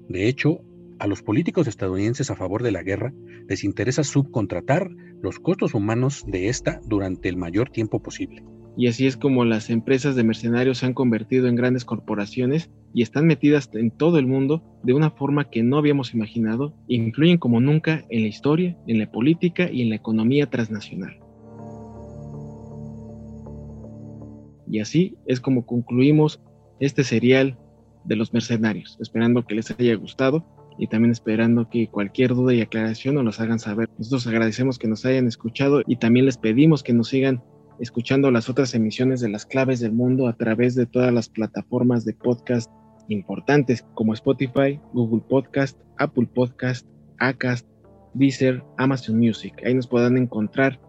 De 0.10 0.28
hecho, 0.28 0.62
a 1.00 1.08
los 1.08 1.24
políticos 1.24 1.68
estadounidenses 1.68 2.30
a 2.30 2.36
favor 2.36 2.62
de 2.62 2.72
la 2.72 2.84
guerra 2.84 3.14
les 3.48 3.64
interesa 3.64 4.04
subcontratar 4.04 4.90
los 5.22 5.40
costos 5.40 5.74
humanos 5.74 6.24
de 6.28 6.50
esta 6.50 6.82
durante 6.86 7.30
el 7.30 7.38
mayor 7.38 7.70
tiempo 7.70 8.02
posible. 8.02 8.44
Y 8.76 8.88
así 8.88 9.06
es 9.06 9.18
como 9.18 9.46
las 9.46 9.70
empresas 9.70 10.16
de 10.16 10.24
mercenarios 10.24 10.80
se 10.80 10.88
han 10.88 10.94
convertido 10.94 11.48
en 11.48 11.56
grandes 11.56 11.86
corporaciones 11.86 12.72
y 12.94 13.04
están 13.04 13.28
metidas 13.28 13.70
en 13.74 13.92
todo 13.92 14.18
el 14.18 14.26
mundo 14.26 14.64
de 14.84 14.94
una 14.94 15.12
forma 15.12 15.50
que 15.50 15.62
no 15.62 15.78
habíamos 15.78 16.14
imaginado 16.14 16.74
e 16.90 16.96
influyen 16.96 17.38
como 17.38 17.60
nunca 17.60 18.04
en 18.10 18.24
la 18.24 18.28
historia, 18.28 18.76
en 18.88 19.00
la 19.00 19.12
política 19.12 19.70
y 19.72 19.84
en 19.84 19.90
la 19.90 19.96
economía 19.96 20.50
transnacional. 20.50 21.20
Y 24.68 24.80
así 24.80 25.18
es 25.28 25.40
como 25.40 25.68
concluimos 25.68 26.42
este 26.80 27.04
serial 27.04 27.58
de 28.06 28.16
los 28.16 28.34
mercenarios, 28.34 28.98
esperando 29.00 29.46
que 29.46 29.56
les 29.56 29.70
haya 29.70 29.96
gustado 29.96 30.46
y 30.80 30.88
también 30.88 31.12
esperando 31.12 31.70
que 31.70 31.88
cualquier 31.88 32.34
duda 32.34 32.56
y 32.56 32.62
aclaración 32.62 33.16
nos 33.16 33.24
los 33.24 33.40
hagan 33.40 33.60
saber. 33.60 33.90
Nosotros 34.00 34.26
agradecemos 34.26 34.80
que 34.80 34.88
nos 34.88 35.06
hayan 35.06 35.28
escuchado 35.28 35.84
y 35.86 35.98
también 35.98 36.26
les 36.26 36.38
pedimos 36.38 36.82
que 36.82 36.94
nos 36.94 37.10
sigan 37.10 37.44
escuchando 37.80 38.32
las 38.32 38.50
otras 38.50 38.74
emisiones 38.76 39.22
de 39.22 39.30
las 39.30 39.46
claves 39.46 39.80
del 39.80 39.92
mundo 39.92 40.28
a 40.28 40.34
través 40.34 40.76
de 40.76 40.86
todas 40.86 41.14
las 41.14 41.30
plataformas 41.30 42.06
de 42.06 42.14
podcast 42.14 42.72
importantes 43.10 43.86
como 43.94 44.14
Spotify, 44.14 44.80
Google 44.94 45.24
Podcast, 45.28 45.80
Apple 45.98 46.28
Podcast, 46.34 46.88
Acast, 47.20 47.68
Deezer, 48.14 48.64
Amazon 48.78 49.18
Music. 49.18 49.54
Ahí 49.66 49.74
nos 49.74 49.88
podrán 49.88 50.18
encontrar 50.18 50.80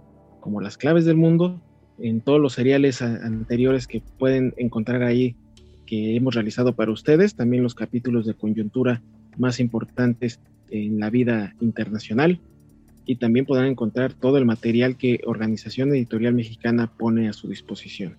como 0.40 0.60
las 0.60 0.76
claves 0.76 1.04
del 1.04 1.16
mundo 1.16 1.60
en 1.98 2.20
todos 2.20 2.40
los 2.40 2.52
seriales 2.52 3.02
anteriores 3.02 3.86
que 3.86 4.02
pueden 4.18 4.52
encontrar 4.56 5.02
ahí 5.02 5.36
que 5.86 6.16
hemos 6.16 6.34
realizado 6.34 6.74
para 6.74 6.92
ustedes, 6.92 7.34
también 7.34 7.62
los 7.62 7.74
capítulos 7.74 8.26
de 8.26 8.34
coyuntura 8.34 9.02
más 9.36 9.60
importantes 9.60 10.40
en 10.70 10.98
la 10.98 11.10
vida 11.10 11.54
internacional 11.60 12.40
y 13.06 13.16
también 13.16 13.46
podrán 13.46 13.66
encontrar 13.66 14.14
todo 14.14 14.38
el 14.38 14.44
material 14.44 14.96
que 14.96 15.20
Organización 15.26 15.90
Editorial 15.90 16.34
Mexicana 16.34 16.90
pone 16.96 17.28
a 17.28 17.32
su 17.32 17.48
disposición. 17.48 18.16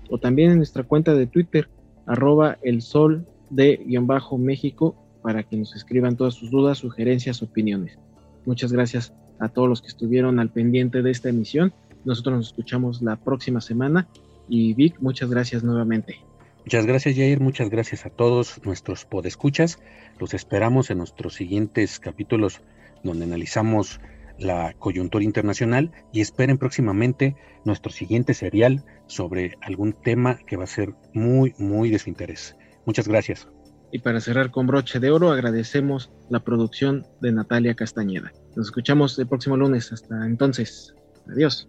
o 0.08 0.18
también 0.18 0.52
en 0.52 0.58
nuestra 0.58 0.84
cuenta 0.84 1.14
de 1.14 1.26
Twitter, 1.26 1.68
arroba 2.06 2.58
el 2.62 2.82
sol 2.82 3.26
de 3.50 3.82
guion 3.86 4.06
bajo 4.06 4.38
México, 4.38 4.94
para 5.22 5.42
que 5.42 5.56
nos 5.56 5.74
escriban 5.74 6.16
todas 6.16 6.34
sus 6.34 6.50
dudas, 6.50 6.78
sugerencias, 6.78 7.42
opiniones. 7.42 7.98
Muchas 8.44 8.72
gracias 8.72 9.12
a 9.38 9.48
todos 9.48 9.68
los 9.68 9.80
que 9.80 9.88
estuvieron 9.88 10.38
al 10.38 10.50
pendiente 10.50 11.02
de 11.02 11.10
esta 11.10 11.28
emisión. 11.28 11.72
Nosotros 12.04 12.36
nos 12.36 12.46
escuchamos 12.48 13.02
la 13.02 13.16
próxima 13.16 13.60
semana 13.60 14.08
y 14.48 14.74
Vic, 14.74 14.96
muchas 15.00 15.30
gracias 15.30 15.62
nuevamente. 15.62 16.18
Muchas 16.64 16.86
gracias, 16.86 17.16
Jair. 17.16 17.40
Muchas 17.40 17.70
gracias 17.70 18.06
a 18.06 18.10
todos 18.10 18.64
nuestros 18.64 19.04
podescuchas. 19.04 19.78
Los 20.18 20.32
esperamos 20.32 20.90
en 20.90 20.98
nuestros 20.98 21.34
siguientes 21.34 21.98
capítulos 21.98 22.60
donde 23.02 23.24
analizamos 23.24 24.00
la 24.38 24.74
coyuntura 24.78 25.24
internacional 25.24 25.90
y 26.12 26.20
esperen 26.20 26.58
próximamente 26.58 27.36
nuestro 27.64 27.92
siguiente 27.92 28.34
serial 28.34 28.84
sobre 29.06 29.56
algún 29.60 29.92
tema 29.92 30.38
que 30.46 30.56
va 30.56 30.64
a 30.64 30.68
ser 30.68 30.94
muy, 31.12 31.54
muy 31.58 31.90
de 31.90 31.98
su 31.98 32.08
interés. 32.08 32.56
Muchas 32.86 33.08
gracias. 33.08 33.48
Y 33.90 33.98
para 33.98 34.20
cerrar 34.20 34.50
con 34.50 34.66
broche 34.66 35.00
de 35.00 35.10
oro, 35.10 35.30
agradecemos 35.30 36.10
la 36.30 36.40
producción 36.40 37.06
de 37.20 37.32
Natalia 37.32 37.74
Castañeda. 37.74 38.32
Nos 38.56 38.68
escuchamos 38.68 39.18
el 39.18 39.26
próximo 39.26 39.56
lunes. 39.56 39.92
Hasta 39.92 40.26
entonces. 40.26 40.94
Adiós. 41.28 41.68